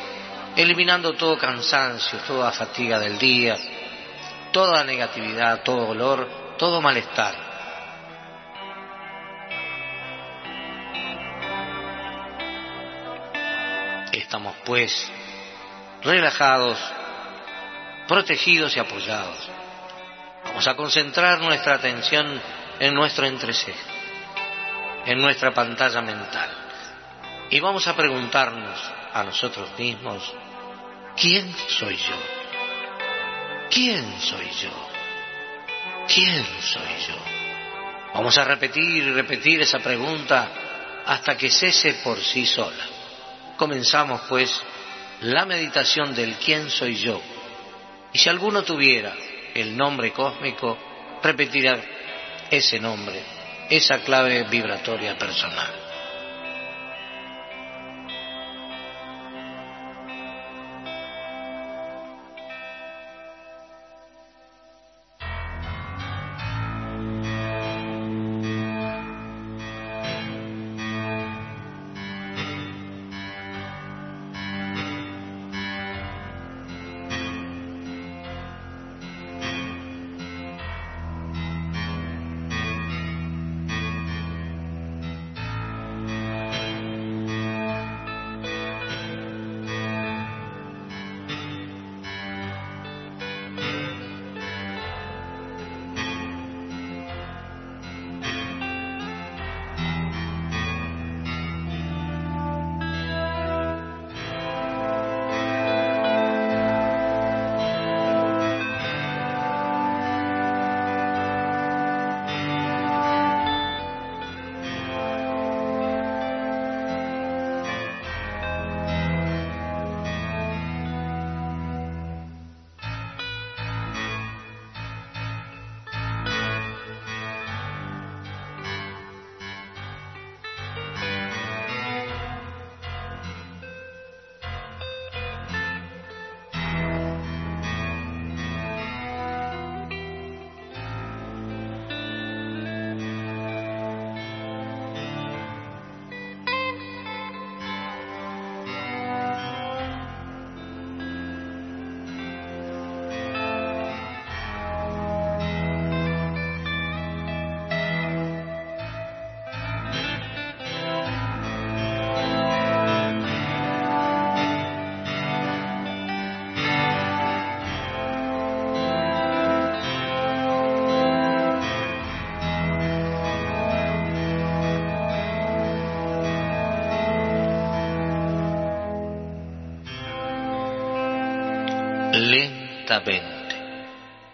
eliminando 0.57 1.15
todo 1.15 1.39
cansancio, 1.39 2.19
toda 2.21 2.53
fatiga 2.53 2.99
del 2.99 3.19
día, 3.19 3.57
toda 4.53 4.85
negatividad, 4.85 5.63
todo 5.63 5.87
dolor, 5.87 6.57
todo 6.59 6.81
malestar. 6.81 7.35
Estamos 14.13 14.55
pues 14.65 15.11
relajados, 16.03 16.79
protegidos 18.09 18.77
y 18.77 18.81
apoyados. 18.81 19.51
Vamos 20.45 20.67
a 20.67 20.77
concentrar 20.77 21.41
nuestra 21.41 21.75
atención 21.75 22.41
en 22.79 22.95
nuestro 22.95 23.27
entrecejo 23.27 23.93
en 25.07 25.19
nuestra 25.19 25.53
pantalla 25.53 26.01
mental. 26.01 26.62
Y 27.53 27.61
vamos 27.61 27.87
a 27.87 27.95
preguntarnos 27.95 28.81
a 29.13 29.23
nosotros 29.25 29.79
mismos, 29.79 30.23
¿quién 31.21 31.55
soy 31.69 31.97
yo? 31.97 32.17
¿Quién 33.71 34.21
soy 34.21 34.49
yo? 34.63 34.71
¿Quién 36.09 36.47
soy 36.63 36.89
yo? 37.09 37.15
Vamos 38.15 38.39
a 38.39 38.45
repetir 38.45 39.05
y 39.05 39.13
repetir 39.13 39.61
esa 39.61 39.81
pregunta 39.81 40.49
hasta 41.05 41.37
que 41.37 41.51
cese 41.51 42.01
por 42.03 42.19
sí 42.23 42.47
sola. 42.47 42.87
Comenzamos 43.59 44.23
pues 44.31 44.59
la 45.21 45.45
meditación 45.45 46.15
del 46.15 46.37
quién 46.37 46.71
soy 46.71 46.97
yo. 46.97 47.21
Y 48.15 48.19
si 48.19 48.31
alguno 48.31 48.63
tuviera 48.63 49.15
el 49.55 49.77
nombre 49.77 50.11
cósmico, 50.15 50.79
repetirá 51.23 51.79
ese 52.51 52.81
nombre 52.81 53.23
esa 53.69 53.99
clave 54.01 54.45
vibratoria 54.45 55.19
personal. 55.19 55.82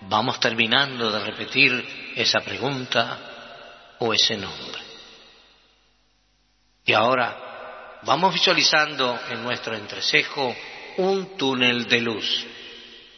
Vamos 0.02 0.40
terminando 0.40 1.10
de 1.10 1.20
repetir 1.20 2.12
esa 2.16 2.40
pregunta 2.40 3.18
o 3.98 4.12
ese 4.12 4.36
nombre. 4.36 4.80
Y 6.84 6.92
ahora 6.94 8.00
vamos 8.02 8.32
visualizando 8.32 9.18
en 9.30 9.42
nuestro 9.42 9.76
entrecejo 9.76 10.56
un 10.96 11.36
túnel 11.36 11.86
de 11.86 12.00
luz 12.00 12.46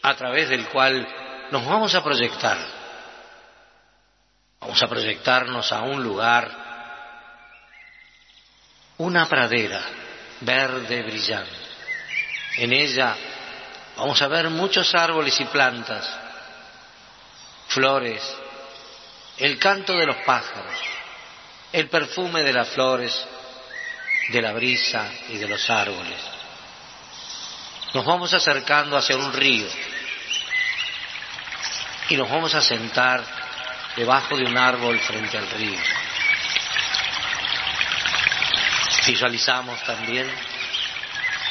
a 0.02 0.14
través 0.14 0.48
del 0.48 0.66
cual 0.68 1.06
nos 1.50 1.64
vamos 1.64 1.94
a 1.94 2.02
proyectar. 2.02 2.58
Vamos 4.60 4.82
a 4.82 4.88
proyectarnos 4.88 5.72
a 5.72 5.82
un 5.82 6.02
lugar, 6.02 6.50
una 8.98 9.26
pradera 9.26 9.80
verde 10.40 11.02
brillante. 11.02 11.56
En 12.58 12.72
ella 12.72 13.16
vamos 14.00 14.22
a 14.22 14.28
ver 14.28 14.48
muchos 14.48 14.94
árboles 14.94 15.38
y 15.40 15.44
plantas, 15.44 16.08
flores, 17.68 18.22
el 19.36 19.58
canto 19.58 19.92
de 19.92 20.06
los 20.06 20.16
pájaros, 20.24 20.74
el 21.70 21.86
perfume 21.90 22.42
de 22.42 22.52
las 22.54 22.70
flores, 22.70 23.12
de 24.30 24.40
la 24.40 24.52
brisa 24.52 25.06
y 25.28 25.36
de 25.36 25.46
los 25.46 25.68
árboles. 25.68 26.18
Nos 27.92 28.06
vamos 28.06 28.32
acercando 28.32 28.96
hacia 28.96 29.18
un 29.18 29.34
río 29.34 29.66
y 32.08 32.16
nos 32.16 32.30
vamos 32.30 32.54
a 32.54 32.62
sentar 32.62 33.22
debajo 33.96 34.34
de 34.34 34.44
un 34.44 34.56
árbol 34.56 34.98
frente 35.00 35.36
al 35.36 35.50
río. 35.50 35.78
Visualizamos 39.06 39.82
también 39.82 40.26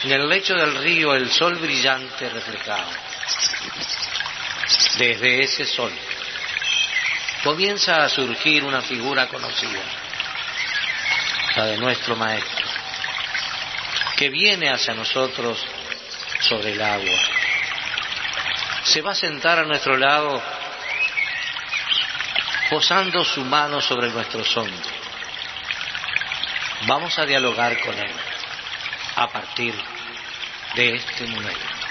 en 0.03 0.11
el 0.11 0.29
lecho 0.29 0.55
del 0.55 0.75
río 0.75 1.13
el 1.13 1.29
sol 1.29 1.55
brillante 1.55 2.29
reflejado. 2.29 2.89
Desde 4.97 5.43
ese 5.43 5.65
sol 5.65 5.91
comienza 7.43 8.03
a 8.03 8.09
surgir 8.09 8.63
una 8.63 8.81
figura 8.81 9.27
conocida, 9.27 9.81
la 11.55 11.65
de 11.65 11.77
nuestro 11.77 12.15
Maestro, 12.15 12.65
que 14.15 14.29
viene 14.29 14.69
hacia 14.69 14.93
nosotros 14.93 15.65
sobre 16.41 16.71
el 16.71 16.81
agua. 16.81 17.19
Se 18.83 19.01
va 19.01 19.11
a 19.11 19.15
sentar 19.15 19.59
a 19.59 19.63
nuestro 19.63 19.97
lado 19.97 20.41
posando 22.69 23.23
su 23.25 23.43
mano 23.43 23.81
sobre 23.81 24.09
nuestro 24.09 24.41
hombros. 24.55 24.93
Vamos 26.87 27.17
a 27.19 27.25
dialogar 27.25 27.79
con 27.81 27.97
Él 27.97 28.28
a 29.19 29.27
partir 29.27 29.73
de 30.75 30.95
este 30.95 31.27
momento. 31.27 31.88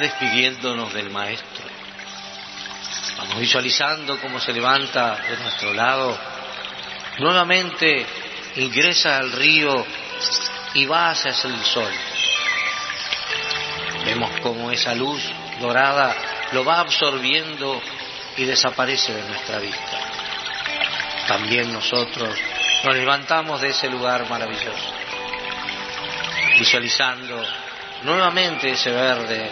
Despidiéndonos 0.00 0.92
del 0.92 1.10
Maestro. 1.10 1.64
Vamos 3.18 3.38
visualizando 3.38 4.18
cómo 4.18 4.40
se 4.40 4.52
levanta 4.52 5.16
de 5.28 5.36
nuestro 5.36 5.74
lado. 5.74 6.18
Nuevamente 7.18 8.06
ingresa 8.56 9.18
al 9.18 9.30
río 9.30 9.84
y 10.74 10.86
va 10.86 11.10
hacia 11.10 11.30
el 11.30 11.64
sol. 11.64 11.92
Vemos 14.06 14.30
cómo 14.42 14.70
esa 14.70 14.94
luz 14.94 15.22
dorada 15.60 16.16
lo 16.52 16.64
va 16.64 16.80
absorbiendo 16.80 17.80
y 18.36 18.44
desaparece 18.44 19.12
de 19.12 19.28
nuestra 19.28 19.58
vista. 19.58 19.98
También 21.28 21.72
nosotros 21.72 22.36
nos 22.84 22.96
levantamos 22.96 23.60
de 23.60 23.68
ese 23.68 23.88
lugar 23.88 24.28
maravilloso, 24.28 24.94
visualizando 26.58 27.40
nuevamente 28.02 28.70
ese 28.70 28.90
verde, 28.90 29.50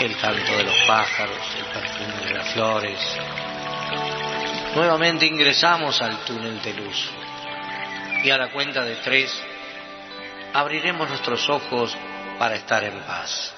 el 0.00 0.16
canto 0.16 0.56
de 0.56 0.64
los 0.64 0.76
pájaros, 0.86 1.36
el 1.58 1.64
perfume 1.64 2.26
de 2.26 2.34
las 2.34 2.48
flores. 2.52 3.00
Nuevamente 4.74 5.26
ingresamos 5.26 6.00
al 6.00 6.18
túnel 6.24 6.62
de 6.62 6.74
luz 6.74 7.10
y 8.22 8.30
a 8.30 8.38
la 8.38 8.52
cuenta 8.52 8.84
de 8.84 8.96
tres 8.96 9.36
abriremos 10.52 11.08
nuestros 11.08 11.48
ojos 11.48 11.96
para 12.38 12.54
estar 12.54 12.84
en 12.84 13.00
paz. 13.00 13.52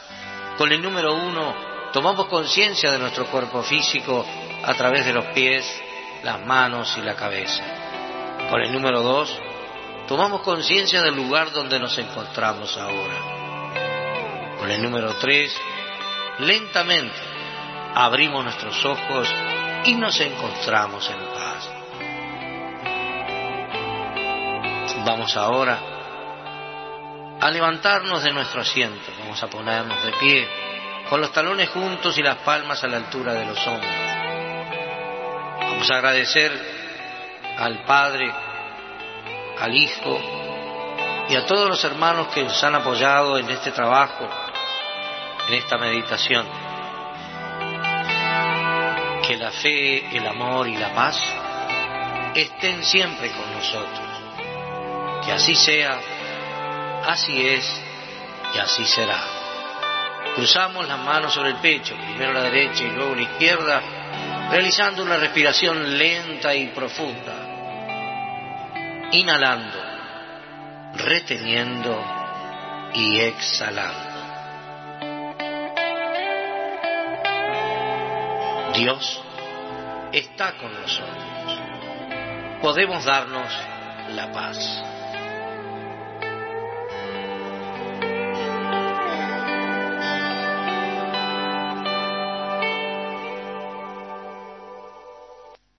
Con 0.57 0.73
el 0.73 0.81
número 0.81 1.15
uno 1.15 1.55
tomamos 1.93 2.27
conciencia 2.29 2.91
de 2.91 2.99
nuestro 2.99 3.27
cuerpo 3.27 3.63
físico 3.63 4.25
a 4.65 4.75
través 4.75 5.05
de 5.05 5.13
los 5.13 5.27
pies, 5.27 5.65
las 6.23 6.41
manos 6.47 6.97
y 6.97 7.03
la 7.03 7.17
cabeza. 7.17 7.63
Con 8.49 8.63
el 8.63 8.73
número 8.73 9.03
dos 9.03 9.39
tomamos 10.09 10.41
conciencia 10.41 11.03
del 11.03 11.17
lugar 11.17 11.53
donde 11.53 11.79
nos 11.79 11.99
encontramos 11.99 12.79
ahora. 12.79 14.57
Con 14.59 14.71
el 14.71 14.83
número 14.83 15.15
tres, 15.17 15.55
lentamente 16.41 17.17
abrimos 17.95 18.45
nuestros 18.45 18.85
ojos 18.85 19.29
y 19.85 19.95
nos 19.95 20.19
encontramos 20.21 21.09
en 21.11 21.19
paz. 21.19 21.71
Vamos 25.05 25.37
ahora 25.37 25.79
a 27.41 27.51
levantarnos 27.51 28.23
de 28.23 28.33
nuestro 28.33 28.61
asiento, 28.61 29.11
vamos 29.21 29.43
a 29.43 29.49
ponernos 29.49 30.03
de 30.05 30.13
pie, 30.13 30.49
con 31.09 31.21
los 31.21 31.33
talones 31.33 31.71
juntos 31.71 32.17
y 32.19 32.23
las 32.23 32.37
palmas 32.39 32.85
a 32.85 32.89
la 32.89 32.99
altura 32.99 33.33
de 33.33 33.47
los 33.47 33.67
hombros. 33.67 33.91
Vamos 35.61 35.91
a 35.91 35.95
agradecer 35.97 36.53
al 37.57 37.85
Padre, 37.85 38.31
al 39.59 39.75
Hijo 39.75 40.21
y 41.29 41.37
a 41.37 41.47
todos 41.47 41.69
los 41.69 41.83
hermanos 41.85 42.29
que 42.29 42.43
nos 42.43 42.63
han 42.63 42.75
apoyado 42.75 43.39
en 43.39 43.49
este 43.49 43.71
trabajo, 43.71 44.29
en 45.51 45.55
esta 45.55 45.77
meditación. 45.79 46.47
Que 49.27 49.37
la 49.37 49.51
fe, 49.51 50.17
el 50.17 50.27
amor 50.27 50.69
y 50.69 50.77
la 50.77 50.95
paz 50.95 51.21
estén 52.35 52.85
siempre 52.85 53.31
con 53.33 53.53
nosotros. 53.53 54.09
Que 55.25 55.33
así 55.33 55.55
sea 55.55 55.99
así 57.07 57.47
es 57.47 57.83
y 58.55 58.59
así 58.59 58.85
será. 58.85 59.21
Cruzamos 60.37 60.87
las 60.87 60.99
manos 60.99 61.35
sobre 61.35 61.51
el 61.51 61.57
pecho, 61.57 61.97
primero 61.97 62.33
la 62.33 62.43
derecha 62.43 62.85
y 62.85 62.91
luego 62.91 63.17
la 63.17 63.23
izquierda, 63.23 63.83
realizando 64.51 65.03
una 65.03 65.17
respiración 65.17 65.99
lenta 65.99 66.55
y 66.55 66.69
profunda. 66.69 67.49
Inhalando, 69.13 69.79
reteniendo 70.95 72.05
y 72.95 73.19
exhalando. 73.19 74.10
Dios 78.81 79.21
está 80.11 80.57
con 80.57 80.73
nosotros. 80.73 81.61
Podemos 82.63 83.05
darnos 83.05 83.53
la 84.15 84.33
paz. 84.33 84.90